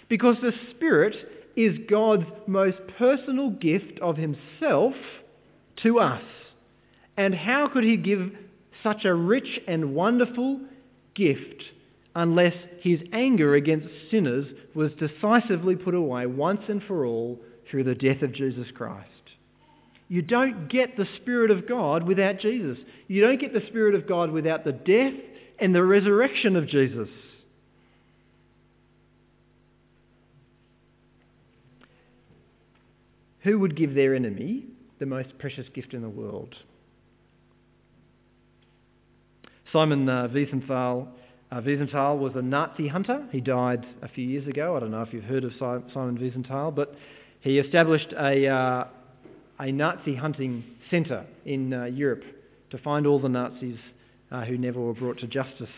Because 0.09 0.37
the 0.41 0.53
Spirit 0.71 1.15
is 1.57 1.77
God's 1.91 2.25
most 2.47 2.79
personal 2.97 3.51
gift 3.51 4.01
of 4.01 4.17
Himself 4.17 4.95
to 5.83 5.99
us. 5.99 6.23
And 7.19 7.35
how 7.35 7.69
could 7.69 7.85
He 7.85 7.99
give 7.99 8.33
such 8.83 9.05
a 9.05 9.13
rich 9.13 9.61
and 9.69 9.95
wonderful 9.95 10.59
gift 11.15 11.65
unless 12.19 12.55
His 12.81 12.99
anger 13.13 13.55
against 13.55 13.87
sinners 14.11 14.47
was 14.75 14.91
decisively 14.99 15.77
put 15.77 15.95
away 15.95 16.27
once 16.27 16.63
and 16.69 16.83
for 16.83 17.07
all 17.07 17.39
through 17.71 17.85
the 17.85 17.95
death 17.95 18.23
of 18.23 18.33
Jesus 18.33 18.67
Christ? 18.75 19.09
You 20.09 20.23
don't 20.23 20.69
get 20.69 20.97
the 20.97 21.07
Spirit 21.23 21.53
of 21.53 21.69
God 21.69 22.03
without 22.03 22.41
Jesus. 22.41 22.77
You 23.07 23.21
don't 23.21 23.41
get 23.41 23.53
the 23.53 23.67
Spirit 23.69 23.95
of 23.95 24.09
God 24.09 24.33
without 24.33 24.65
the 24.65 24.73
death 24.73 25.15
and 25.61 25.73
the 25.73 25.85
resurrection 25.85 26.57
of 26.57 26.67
Jesus. 26.67 27.09
Who 33.43 33.61
would 33.61 33.77
give 33.77 33.95
their 33.95 34.17
enemy 34.17 34.65
the 34.99 35.07
most 35.07 35.39
precious 35.39 35.67
gift 35.73 35.95
in 35.95 36.03
the 36.03 36.09
world? 36.09 36.55
Simon 39.73 40.09
uh, 40.09 40.29
Wiesenthal, 40.33 41.09
uh, 41.51 41.61
Wiesenthal 41.61 42.19
was 42.19 42.35
a 42.37 42.43
Nazi 42.43 42.89
hunter. 42.89 43.27
He 43.33 43.41
died 43.41 43.87
a 44.03 44.09
few 44.09 44.25
years 44.25 44.47
ago. 44.47 44.77
I 44.77 44.81
don't 44.81 44.91
know 44.91 45.03
if 45.03 45.13
you've 45.13 45.25
heard 45.25 45.45
of 45.45 45.53
Simon 45.59 46.19
Wiesenthal, 46.19 46.75
but 46.75 46.95
he 47.41 47.59
established 47.59 48.13
a, 48.13 48.47
uh, 48.47 48.85
a 49.59 49.73
Nazi 49.73 50.15
hunting 50.15 50.65
centre 50.91 51.25
in 51.47 51.73
uh, 51.73 51.85
Europe 51.85 52.23
to 52.71 52.79
find 52.79 53.07
all 53.07 53.19
the 53.19 53.29
Nazis 53.29 53.79
uh, 54.31 54.45
who 54.45 54.59
never 54.59 54.79
were 54.79 54.93
brought 54.93 55.19
to 55.21 55.27
justice. 55.27 55.71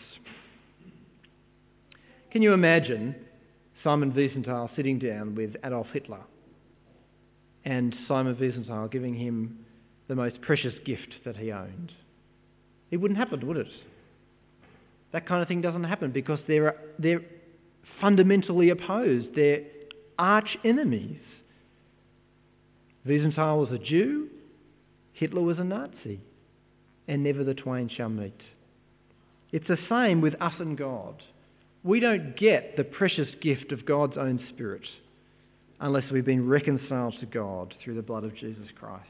Can 2.31 2.41
you 2.41 2.53
imagine 2.53 3.15
Simon 3.83 4.11
Wiesenthal 4.11 4.75
sitting 4.75 4.99
down 4.99 5.35
with 5.35 5.55
Adolf 5.63 5.87
Hitler 5.93 6.21
and 7.63 7.95
Simon 8.07 8.35
Wiesenthal 8.35 8.91
giving 8.91 9.13
him 9.13 9.65
the 10.09 10.15
most 10.15 10.41
precious 10.41 10.73
gift 10.85 11.13
that 11.23 11.37
he 11.37 11.51
owned? 11.51 11.93
It 12.89 12.97
wouldn't 12.97 13.17
happen, 13.17 13.45
would 13.47 13.57
it? 13.57 13.67
That 15.11 15.27
kind 15.27 15.41
of 15.41 15.47
thing 15.47 15.61
doesn't 15.61 15.83
happen 15.83 16.11
because 16.11 16.39
they're, 16.47 16.75
they're 16.97 17.21
fundamentally 17.99 18.69
opposed. 18.69 19.35
They're 19.35 19.63
arch 20.17 20.57
enemies. 20.63 21.19
Wiesenthal 23.05 23.59
was 23.59 23.71
a 23.71 23.83
Jew, 23.83 24.29
Hitler 25.13 25.41
was 25.41 25.57
a 25.57 25.63
Nazi, 25.63 26.19
and 27.07 27.23
never 27.23 27.43
the 27.43 27.55
twain 27.55 27.89
shall 27.89 28.09
meet. 28.09 28.39
It's 29.51 29.67
the 29.67 29.77
same 29.89 30.21
with 30.21 30.39
us 30.39 30.53
and 30.59 30.77
God. 30.77 31.21
We 31.83 31.99
don't 31.99 32.37
get 32.37 32.77
the 32.77 32.83
precious 32.83 33.27
gift 33.41 33.71
of 33.71 33.85
God's 33.85 34.17
own 34.17 34.39
Spirit 34.53 34.87
unless 35.79 36.03
we've 36.11 36.25
been 36.25 36.47
reconciled 36.47 37.15
to 37.19 37.25
God 37.25 37.73
through 37.83 37.95
the 37.95 38.03
blood 38.03 38.23
of 38.23 38.35
Jesus 38.35 38.67
Christ. 38.79 39.05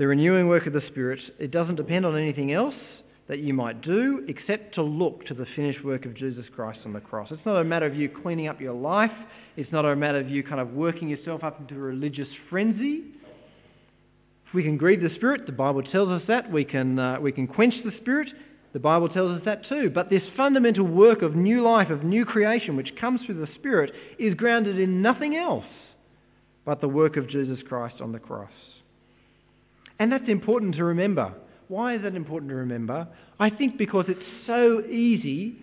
The 0.00 0.06
renewing 0.06 0.48
work 0.48 0.66
of 0.66 0.72
the 0.72 0.80
Spirit, 0.88 1.20
it 1.38 1.50
doesn't 1.50 1.74
depend 1.74 2.06
on 2.06 2.16
anything 2.16 2.54
else 2.54 2.74
that 3.28 3.40
you 3.40 3.52
might 3.52 3.82
do 3.82 4.24
except 4.28 4.74
to 4.76 4.82
look 4.82 5.26
to 5.26 5.34
the 5.34 5.44
finished 5.54 5.84
work 5.84 6.06
of 6.06 6.14
Jesus 6.14 6.46
Christ 6.56 6.78
on 6.86 6.94
the 6.94 7.00
cross. 7.00 7.28
It's 7.30 7.44
not 7.44 7.60
a 7.60 7.64
matter 7.64 7.84
of 7.84 7.94
you 7.94 8.08
cleaning 8.08 8.48
up 8.48 8.62
your 8.62 8.72
life. 8.72 9.12
It's 9.58 9.70
not 9.70 9.84
a 9.84 9.94
matter 9.94 10.18
of 10.18 10.30
you 10.30 10.42
kind 10.42 10.58
of 10.58 10.72
working 10.72 11.10
yourself 11.10 11.44
up 11.44 11.60
into 11.60 11.74
a 11.74 11.78
religious 11.78 12.28
frenzy. 12.48 13.02
If 14.48 14.54
we 14.54 14.62
can 14.62 14.78
grieve 14.78 15.02
the 15.02 15.14
Spirit, 15.16 15.44
the 15.44 15.52
Bible 15.52 15.82
tells 15.82 16.08
us 16.08 16.22
that. 16.28 16.50
We 16.50 16.64
can, 16.64 16.98
uh, 16.98 17.20
we 17.20 17.30
can 17.30 17.46
quench 17.46 17.74
the 17.84 17.92
Spirit. 18.00 18.28
The 18.72 18.78
Bible 18.78 19.10
tells 19.10 19.38
us 19.38 19.44
that 19.44 19.68
too. 19.68 19.90
But 19.90 20.08
this 20.08 20.22
fundamental 20.34 20.86
work 20.86 21.20
of 21.20 21.36
new 21.36 21.62
life, 21.62 21.90
of 21.90 22.04
new 22.04 22.24
creation, 22.24 22.74
which 22.74 22.96
comes 22.98 23.20
through 23.26 23.44
the 23.44 23.52
Spirit, 23.56 23.92
is 24.18 24.32
grounded 24.32 24.78
in 24.78 25.02
nothing 25.02 25.36
else 25.36 25.66
but 26.64 26.80
the 26.80 26.88
work 26.88 27.18
of 27.18 27.28
Jesus 27.28 27.58
Christ 27.68 28.00
on 28.00 28.12
the 28.12 28.18
cross. 28.18 28.48
And 30.00 30.10
that's 30.10 30.28
important 30.28 30.74
to 30.76 30.84
remember. 30.84 31.34
Why 31.68 31.94
is 31.94 32.02
that 32.02 32.16
important 32.16 32.48
to 32.48 32.56
remember? 32.56 33.06
I 33.38 33.50
think 33.50 33.76
because 33.78 34.06
it's 34.08 34.18
so 34.46 34.82
easy 34.86 35.56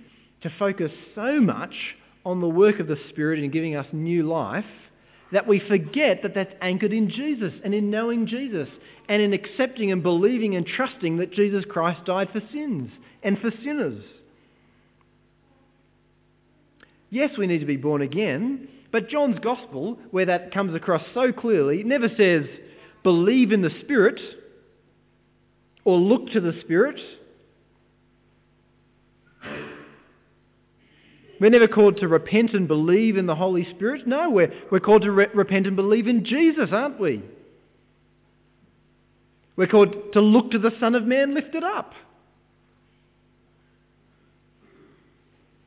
to 0.43 0.51
focus 0.57 0.91
so 1.15 1.41
much 1.41 1.73
on 2.23 2.39
the 2.39 2.47
work 2.47 2.79
of 2.79 2.87
the 2.87 2.99
Spirit 3.09 3.39
in 3.39 3.49
giving 3.49 3.75
us 3.75 3.87
new 3.91 4.23
life 4.29 4.63
that 5.31 5.47
we 5.47 5.59
forget 5.59 6.21
that 6.21 6.35
that's 6.35 6.53
anchored 6.61 6.93
in 6.93 7.09
Jesus 7.09 7.51
and 7.65 7.73
in 7.73 7.89
knowing 7.89 8.27
Jesus 8.27 8.69
and 9.09 9.21
in 9.21 9.33
accepting 9.33 9.91
and 9.91 10.03
believing 10.03 10.55
and 10.55 10.65
trusting 10.65 11.17
that 11.17 11.33
Jesus 11.33 11.65
Christ 11.67 12.05
died 12.05 12.29
for 12.31 12.41
sins 12.51 12.91
and 13.23 13.39
for 13.39 13.51
sinners. 13.63 14.03
Yes, 17.09 17.31
we 17.37 17.47
need 17.47 17.59
to 17.59 17.65
be 17.65 17.75
born 17.75 18.01
again, 18.01 18.67
but 18.91 19.09
John's 19.09 19.39
Gospel, 19.39 19.97
where 20.11 20.25
that 20.27 20.53
comes 20.53 20.75
across 20.75 21.01
so 21.13 21.31
clearly, 21.31 21.83
never 21.83 22.09
says, 22.09 22.45
believe 23.07 23.53
in 23.53 23.61
the 23.61 23.71
Spirit 23.79 24.19
or 25.85 25.97
look 25.97 26.29
to 26.31 26.41
the 26.41 26.51
Spirit. 26.59 26.99
We're 31.39 31.49
never 31.49 31.69
called 31.69 32.01
to 32.01 32.09
repent 32.09 32.51
and 32.51 32.67
believe 32.67 33.15
in 33.15 33.25
the 33.25 33.33
Holy 33.33 33.65
Spirit. 33.75 34.05
No, 34.05 34.29
we're, 34.29 34.51
we're 34.69 34.81
called 34.81 35.03
to 35.03 35.11
re- 35.11 35.29
repent 35.33 35.67
and 35.67 35.77
believe 35.77 36.09
in 36.09 36.25
Jesus, 36.25 36.67
aren't 36.73 36.99
we? 36.99 37.23
We're 39.55 39.67
called 39.67 40.11
to 40.11 40.19
look 40.19 40.51
to 40.51 40.59
the 40.59 40.71
Son 40.77 40.93
of 40.93 41.05
Man 41.05 41.33
lifted 41.33 41.63
up. 41.63 41.93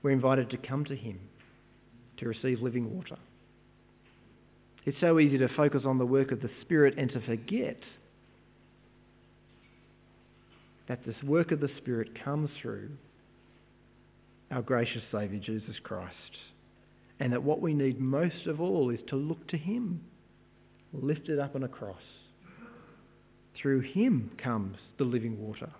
We're 0.03 0.11
invited 0.11 0.50
to 0.50 0.59
come 0.59 0.85
to 0.85 0.94
Him 0.94 1.18
to 2.18 2.29
receive 2.29 2.61
living 2.61 2.94
water. 2.94 3.16
It's 4.87 4.99
so 5.01 5.19
easy 5.19 5.38
to 5.38 5.49
focus 5.57 5.83
on 5.85 5.99
the 5.99 6.07
work 6.07 6.33
of 6.33 6.40
the 6.40 6.51
Spirit 6.62 6.95
and 6.97 7.11
to 7.12 7.21
forget 7.21 7.79
that 10.88 11.05
this 11.05 11.16
work 11.23 11.53
of 11.53 11.61
the 11.61 11.71
Spirit 11.79 12.23
comes 12.25 12.51
through 12.61 12.90
our 14.51 14.62
gracious 14.62 15.03
Saviour 15.12 15.40
Jesus 15.40 15.77
Christ. 15.83 16.14
And 17.21 17.33
that 17.33 17.43
what 17.43 17.61
we 17.61 17.75
need 17.75 18.01
most 18.01 18.47
of 18.47 18.61
all 18.61 18.90
is 18.90 18.99
to 19.09 19.16
look 19.16 19.47
to 19.49 19.59
Him, 19.59 20.01
lifted 20.93 21.38
up 21.38 21.55
on 21.55 21.62
a 21.62 21.69
cross. 21.69 22.01
Through 23.61 23.83
Him 23.83 24.31
comes 24.43 24.79
the 24.99 25.05
living 25.05 25.38
water. 25.38 25.71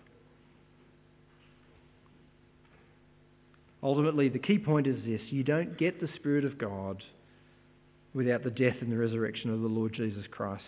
Ultimately, 3.83 4.29
the 4.29 4.39
key 4.39 4.59
point 4.59 4.87
is 4.87 5.03
this 5.05 5.23
you 5.31 5.43
don't 5.43 5.79
get 5.79 6.01
the 6.01 6.09
Spirit 6.17 6.45
of 6.45 6.59
God 6.59 7.03
without 8.15 8.43
the 8.43 8.51
death 8.51 8.77
and 8.81 8.91
the 8.91 8.97
resurrection 8.97 9.53
of 9.53 9.61
the 9.61 9.69
Lord 9.69 9.93
Jesus 9.95 10.25
Christ. 10.31 10.63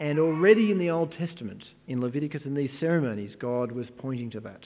And 0.00 0.18
already 0.18 0.70
in 0.70 0.78
the 0.78 0.90
Old 0.90 1.12
Testament, 1.18 1.62
in 1.86 2.00
Leviticus 2.00 2.42
and 2.44 2.56
these 2.56 2.70
ceremonies, 2.80 3.32
God 3.38 3.72
was 3.72 3.86
pointing 3.98 4.30
to 4.30 4.40
that. 4.40 4.60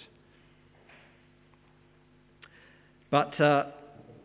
But 3.11 3.39
uh, 3.41 3.65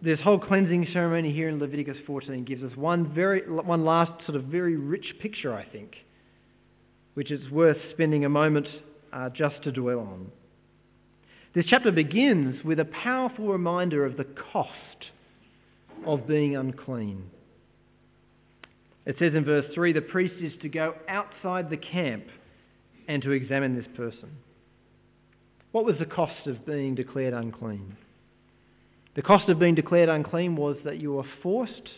this 0.01 0.19
whole 0.21 0.39
cleansing 0.39 0.87
ceremony 0.93 1.33
here 1.33 1.49
in 1.49 1.59
Leviticus 1.59 1.97
14 2.05 2.43
gives 2.43 2.63
us 2.63 2.75
one, 2.77 3.13
very, 3.13 3.41
one 3.49 3.83
last 3.83 4.25
sort 4.25 4.37
of 4.37 4.45
very 4.45 4.75
rich 4.75 5.15
picture, 5.21 5.53
I 5.53 5.65
think, 5.65 5.95
which 7.13 7.31
is 7.31 7.49
worth 7.51 7.77
spending 7.91 8.25
a 8.25 8.29
moment 8.29 8.67
uh, 9.11 9.29
just 9.29 9.61
to 9.63 9.71
dwell 9.71 9.99
on. 9.99 10.31
This 11.55 11.65
chapter 11.67 11.91
begins 11.91 12.63
with 12.63 12.79
a 12.79 12.85
powerful 12.85 13.47
reminder 13.47 14.05
of 14.05 14.17
the 14.17 14.27
cost 14.53 14.71
of 16.05 16.27
being 16.27 16.55
unclean. 16.55 17.29
It 19.07 19.15
says 19.19 19.33
in 19.33 19.45
verse 19.45 19.65
3 19.73 19.93
the 19.93 20.01
priest 20.01 20.35
is 20.41 20.51
to 20.61 20.67
go 20.67 20.93
outside 21.07 21.69
the 21.69 21.77
camp 21.77 22.25
and 23.07 23.23
to 23.23 23.31
examine 23.31 23.73
this 23.73 23.87
person. 23.95 24.29
What 25.71 25.85
was 25.85 25.95
the 25.97 26.05
cost 26.05 26.45
of 26.45 26.65
being 26.65 26.93
declared 26.93 27.33
unclean? 27.33 27.95
The 29.15 29.21
cost 29.21 29.47
of 29.47 29.59
being 29.59 29.75
declared 29.75 30.09
unclean 30.09 30.57
was 30.57 30.75
that 30.83 30.99
you 30.99 31.13
were 31.13 31.23
forced, 31.41 31.89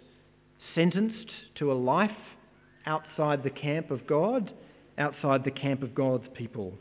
sentenced 0.75 1.31
to 1.55 1.71
a 1.71 1.73
life 1.73 2.11
outside 2.85 3.43
the 3.43 3.49
camp 3.49 3.89
of 3.89 4.05
God, 4.05 4.51
outside 4.99 5.43
the 5.43 5.51
camp 5.51 5.81
of 5.81 5.95
God's 5.95 6.27
people. 6.35 6.73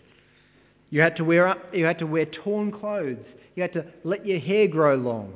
You 0.90 1.00
had 1.00 1.16
to 1.16 1.24
wear, 1.24 1.54
you 1.72 1.86
had 1.86 1.98
to 2.00 2.06
wear 2.06 2.26
torn 2.26 2.70
clothes. 2.70 3.24
You 3.56 3.62
had 3.62 3.72
to 3.72 3.86
let 4.04 4.26
your 4.26 4.40
hair 4.40 4.68
grow 4.68 4.94
long. 4.96 5.32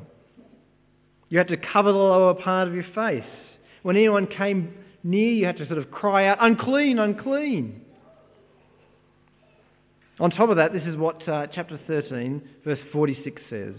You 1.31 1.39
had 1.39 1.49
to 1.49 1.57
cover 1.57 1.93
the 1.93 1.99
lower 1.99 2.35
part 2.35 2.69
of 2.69 2.75
your 2.75 2.87
face. 2.95 3.25
When 3.83 3.97
anyone 3.97 4.27
came 4.27 4.75
near, 5.03 5.33
you 5.33 5.47
had 5.47 5.57
to 5.59 5.67
sort 5.67 5.79
of 5.79 5.91
cry 5.91 6.27
out, 6.27 6.39
unclean, 6.41 6.99
unclean. 6.99 7.83
On 10.21 10.31
top 10.31 10.51
of 10.51 10.57
that, 10.57 10.73
this 10.73 10.83
is 10.85 10.97
what 10.97 11.27
uh, 11.29 11.47
chapter 11.53 11.81
13, 11.87 12.43
verse 12.65 12.79
46 12.93 13.43
says. 13.51 13.75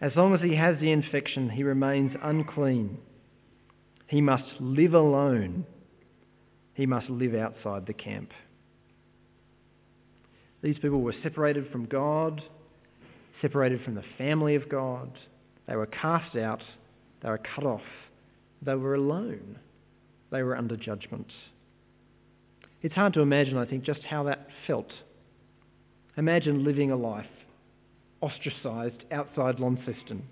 As 0.00 0.12
long 0.14 0.34
as 0.34 0.40
he 0.40 0.54
has 0.54 0.78
the 0.80 0.92
infection, 0.92 1.50
he 1.50 1.64
remains 1.64 2.12
unclean. 2.22 2.98
He 4.06 4.20
must 4.20 4.44
live 4.60 4.94
alone. 4.94 5.66
He 6.74 6.86
must 6.86 7.10
live 7.10 7.34
outside 7.34 7.86
the 7.86 7.92
camp. 7.92 8.30
These 10.62 10.78
people 10.78 11.00
were 11.00 11.14
separated 11.22 11.70
from 11.70 11.86
God, 11.86 12.42
separated 13.42 13.82
from 13.84 13.94
the 13.94 14.04
family 14.16 14.54
of 14.54 14.68
God. 14.68 15.10
They 15.66 15.76
were 15.76 15.86
cast 15.86 16.36
out. 16.36 16.62
They 17.22 17.28
were 17.28 17.40
cut 17.54 17.64
off. 17.64 17.82
They 18.62 18.74
were 18.74 18.94
alone. 18.94 19.58
They 20.30 20.42
were 20.42 20.56
under 20.56 20.76
judgment. 20.76 21.28
It's 22.82 22.94
hard 22.94 23.14
to 23.14 23.20
imagine, 23.20 23.56
I 23.56 23.64
think, 23.64 23.84
just 23.84 24.02
how 24.02 24.24
that 24.24 24.46
felt. 24.66 24.90
Imagine 26.16 26.64
living 26.64 26.90
a 26.90 26.96
life 26.96 27.26
ostracised 28.20 29.04
outside 29.12 29.60
Launceston. 29.60 30.22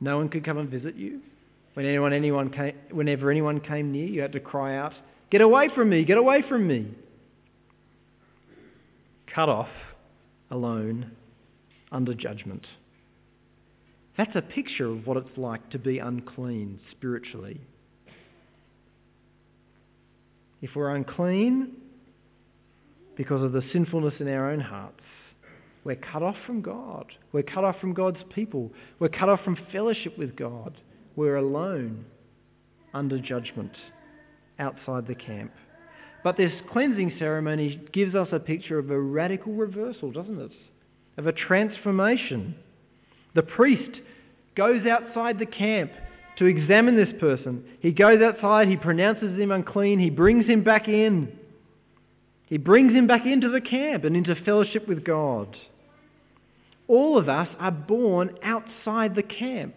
No 0.00 0.16
one 0.16 0.28
could 0.28 0.44
come 0.44 0.58
and 0.58 0.68
visit 0.68 0.96
you. 0.96 1.20
When 1.74 1.86
anyone, 1.86 2.12
anyone 2.12 2.50
came, 2.50 2.74
whenever 2.90 3.30
anyone 3.30 3.60
came 3.60 3.92
near, 3.92 4.06
you 4.06 4.20
had 4.20 4.32
to 4.32 4.40
cry 4.40 4.76
out, 4.76 4.92
Get 5.30 5.40
away 5.40 5.68
from 5.74 5.88
me! 5.88 6.04
Get 6.04 6.18
away 6.18 6.42
from 6.48 6.66
me! 6.66 6.92
Cut 9.32 9.48
off, 9.48 9.68
alone, 10.50 11.12
under 11.92 12.14
judgment. 12.14 12.66
That's 14.16 14.34
a 14.34 14.42
picture 14.42 14.86
of 14.86 15.06
what 15.06 15.16
it's 15.16 15.36
like 15.36 15.70
to 15.70 15.78
be 15.78 15.98
unclean 15.98 16.80
spiritually. 16.90 17.60
If 20.62 20.70
we're 20.74 20.94
unclean 20.94 21.72
because 23.16 23.42
of 23.42 23.52
the 23.52 23.62
sinfulness 23.72 24.14
in 24.20 24.28
our 24.28 24.50
own 24.50 24.60
hearts, 24.60 25.00
we're 25.84 25.96
cut 25.96 26.22
off 26.22 26.36
from 26.46 26.60
God. 26.60 27.06
We're 27.32 27.42
cut 27.42 27.64
off 27.64 27.76
from 27.80 27.94
God's 27.94 28.22
people. 28.34 28.70
We're 28.98 29.08
cut 29.08 29.30
off 29.30 29.40
from 29.44 29.56
fellowship 29.72 30.18
with 30.18 30.36
God. 30.36 30.76
We're 31.16 31.36
alone, 31.36 32.04
under 32.92 33.18
judgment, 33.18 33.72
outside 34.58 35.06
the 35.06 35.14
camp. 35.14 35.52
But 36.22 36.36
this 36.36 36.52
cleansing 36.70 37.14
ceremony 37.18 37.80
gives 37.92 38.14
us 38.14 38.28
a 38.32 38.38
picture 38.38 38.78
of 38.78 38.90
a 38.90 39.00
radical 39.00 39.54
reversal, 39.54 40.12
doesn't 40.12 40.38
it? 40.38 40.52
Of 41.16 41.26
a 41.26 41.32
transformation. 41.32 42.54
The 43.34 43.42
priest 43.42 44.00
goes 44.56 44.86
outside 44.86 45.38
the 45.38 45.46
camp 45.46 45.92
to 46.36 46.46
examine 46.46 46.96
this 46.96 47.14
person. 47.20 47.64
He 47.80 47.92
goes 47.92 48.20
outside, 48.22 48.68
he 48.68 48.76
pronounces 48.76 49.38
him 49.38 49.50
unclean, 49.50 49.98
he 49.98 50.10
brings 50.10 50.46
him 50.46 50.64
back 50.64 50.88
in. 50.88 51.36
He 52.46 52.56
brings 52.56 52.92
him 52.92 53.06
back 53.06 53.26
into 53.26 53.48
the 53.48 53.60
camp 53.60 54.04
and 54.04 54.16
into 54.16 54.34
fellowship 54.34 54.88
with 54.88 55.04
God. 55.04 55.56
All 56.88 57.16
of 57.16 57.28
us 57.28 57.48
are 57.60 57.70
born 57.70 58.36
outside 58.42 59.14
the 59.14 59.22
camp. 59.22 59.74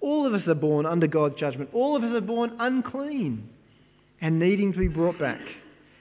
All 0.00 0.26
of 0.26 0.34
us 0.34 0.46
are 0.48 0.54
born 0.54 0.86
under 0.86 1.06
God's 1.06 1.38
judgment. 1.38 1.70
All 1.72 1.94
of 1.94 2.02
us 2.02 2.12
are 2.12 2.20
born 2.20 2.56
unclean 2.58 3.48
and 4.20 4.40
needing 4.40 4.72
to 4.72 4.78
be 4.78 4.88
brought 4.88 5.18
back. 5.18 5.40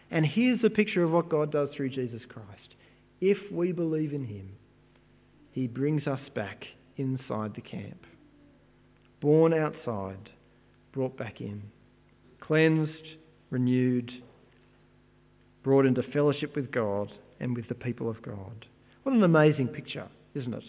And 0.10 0.26
here's 0.26 0.62
the 0.62 0.70
picture 0.70 1.04
of 1.04 1.12
what 1.12 1.30
God 1.30 1.52
does 1.52 1.70
through 1.76 1.90
Jesus 1.90 2.22
Christ. 2.28 2.76
If 3.22 3.38
we 3.52 3.72
believe 3.72 4.14
in 4.14 4.26
him, 4.26 4.50
he 5.52 5.68
brings 5.68 6.08
us 6.08 6.20
back 6.34 6.66
inside 6.98 7.54
the 7.56 7.62
camp. 7.62 8.06
Born 9.22 9.54
outside, 9.54 10.30
brought 10.94 11.18
back 11.18 11.42
in. 11.42 11.62
Cleansed, 12.40 13.18
renewed, 13.50 14.12
brought 15.64 15.86
into 15.86 16.04
fellowship 16.14 16.56
with 16.56 16.72
God 16.72 17.12
and 17.40 17.56
with 17.56 17.68
the 17.68 17.76
people 17.76 18.10
of 18.10 18.22
God. 18.22 18.66
What 19.04 19.16
an 19.16 19.24
amazing 19.24 19.70
picture 19.70 20.08
isn't 20.36 20.54
it? 20.54 20.64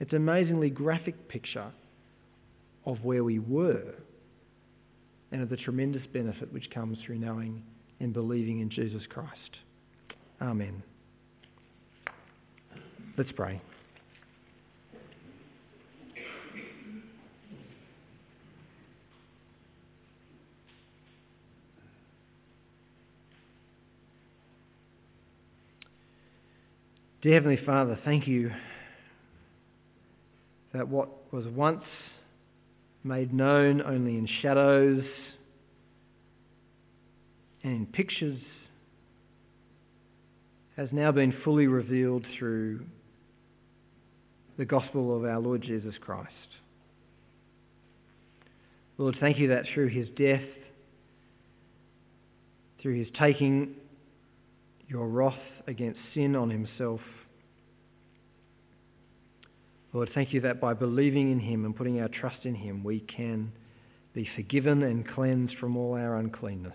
It's 0.00 0.12
an 0.12 0.18
amazingly 0.18 0.70
graphic 0.70 1.28
picture 1.28 1.70
of 2.86 3.04
where 3.04 3.24
we 3.24 3.38
were 3.38 3.94
and 5.32 5.42
of 5.42 5.48
the 5.48 5.56
tremendous 5.56 6.02
benefit 6.12 6.52
which 6.52 6.70
comes 6.70 6.96
through 7.04 7.18
knowing 7.18 7.62
and 8.00 8.12
believing 8.12 8.60
in 8.60 8.70
Jesus 8.70 9.02
Christ. 9.08 9.58
Amen. 10.40 10.82
Let's 13.16 13.32
pray. 13.32 13.60
Dear 27.24 27.36
Heavenly 27.36 27.64
Father, 27.64 27.98
thank 28.04 28.28
you 28.28 28.50
that 30.74 30.86
what 30.86 31.32
was 31.32 31.46
once 31.46 31.82
made 33.02 33.32
known 33.32 33.80
only 33.80 34.18
in 34.18 34.28
shadows 34.42 35.02
and 37.62 37.72
in 37.72 37.86
pictures 37.86 38.38
has 40.76 40.90
now 40.92 41.12
been 41.12 41.34
fully 41.44 41.66
revealed 41.66 42.26
through 42.38 42.84
the 44.58 44.66
gospel 44.66 45.16
of 45.16 45.24
our 45.24 45.40
Lord 45.40 45.62
Jesus 45.62 45.94
Christ. 46.02 46.28
Lord, 48.98 49.16
thank 49.18 49.38
you 49.38 49.48
that 49.48 49.64
through 49.72 49.88
his 49.88 50.08
death, 50.18 50.44
through 52.82 52.98
his 52.98 53.08
taking 53.18 53.76
your 54.88 55.08
wrath 55.08 55.38
against 55.66 55.98
sin 56.14 56.36
on 56.36 56.50
himself, 56.50 57.00
Lord, 59.92 60.10
thank 60.12 60.32
you 60.32 60.40
that 60.40 60.60
by 60.60 60.74
believing 60.74 61.30
in 61.30 61.38
him 61.38 61.64
and 61.64 61.74
putting 61.74 62.00
our 62.00 62.08
trust 62.08 62.44
in 62.44 62.54
him, 62.54 62.82
we 62.82 63.00
can 63.00 63.52
be 64.12 64.28
forgiven 64.34 64.82
and 64.82 65.06
cleansed 65.06 65.56
from 65.58 65.76
all 65.76 65.94
our 65.94 66.16
uncleanness. 66.16 66.74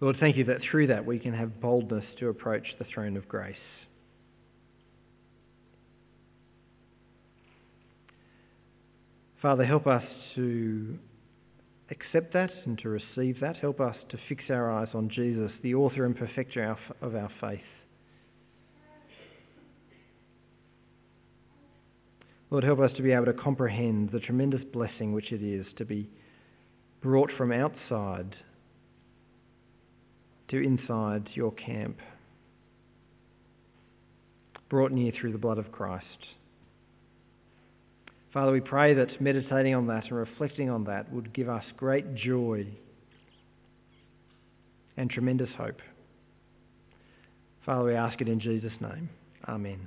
Lord, 0.00 0.16
thank 0.18 0.36
you 0.36 0.42
that 0.46 0.62
through 0.68 0.88
that 0.88 1.06
we 1.06 1.20
can 1.20 1.32
have 1.32 1.60
boldness 1.60 2.04
to 2.18 2.28
approach 2.28 2.66
the 2.80 2.84
throne 2.92 3.16
of 3.16 3.28
grace. 3.28 3.54
Father, 9.40 9.64
help 9.64 9.86
us 9.86 10.02
to 10.34 10.98
accept 11.92 12.32
that 12.32 12.50
and 12.64 12.78
to 12.78 12.88
receive 12.88 13.38
that. 13.40 13.56
Help 13.56 13.80
us 13.80 13.96
to 14.08 14.18
fix 14.28 14.44
our 14.48 14.72
eyes 14.72 14.88
on 14.94 15.10
Jesus, 15.10 15.52
the 15.62 15.74
author 15.74 16.04
and 16.04 16.16
perfecter 16.16 16.76
of 17.00 17.14
our 17.14 17.30
faith. 17.40 17.60
Lord, 22.50 22.64
help 22.64 22.80
us 22.80 22.90
to 22.96 23.02
be 23.02 23.12
able 23.12 23.26
to 23.26 23.32
comprehend 23.32 24.10
the 24.10 24.20
tremendous 24.20 24.62
blessing 24.72 25.12
which 25.12 25.32
it 25.32 25.42
is 25.42 25.66
to 25.78 25.84
be 25.84 26.10
brought 27.00 27.30
from 27.36 27.52
outside 27.52 28.36
to 30.48 30.62
inside 30.62 31.30
your 31.32 31.52
camp, 31.52 31.96
brought 34.68 34.92
near 34.92 35.12
through 35.18 35.32
the 35.32 35.38
blood 35.38 35.56
of 35.56 35.72
Christ. 35.72 36.06
Father, 38.32 38.52
we 38.52 38.60
pray 38.60 38.94
that 38.94 39.20
meditating 39.20 39.74
on 39.74 39.86
that 39.88 40.04
and 40.04 40.16
reflecting 40.16 40.70
on 40.70 40.84
that 40.84 41.12
would 41.12 41.32
give 41.34 41.48
us 41.48 41.64
great 41.76 42.14
joy 42.14 42.66
and 44.96 45.10
tremendous 45.10 45.50
hope. 45.56 45.80
Father, 47.66 47.84
we 47.84 47.94
ask 47.94 48.20
it 48.20 48.28
in 48.28 48.40
Jesus' 48.40 48.72
name. 48.80 49.10
Amen. 49.46 49.86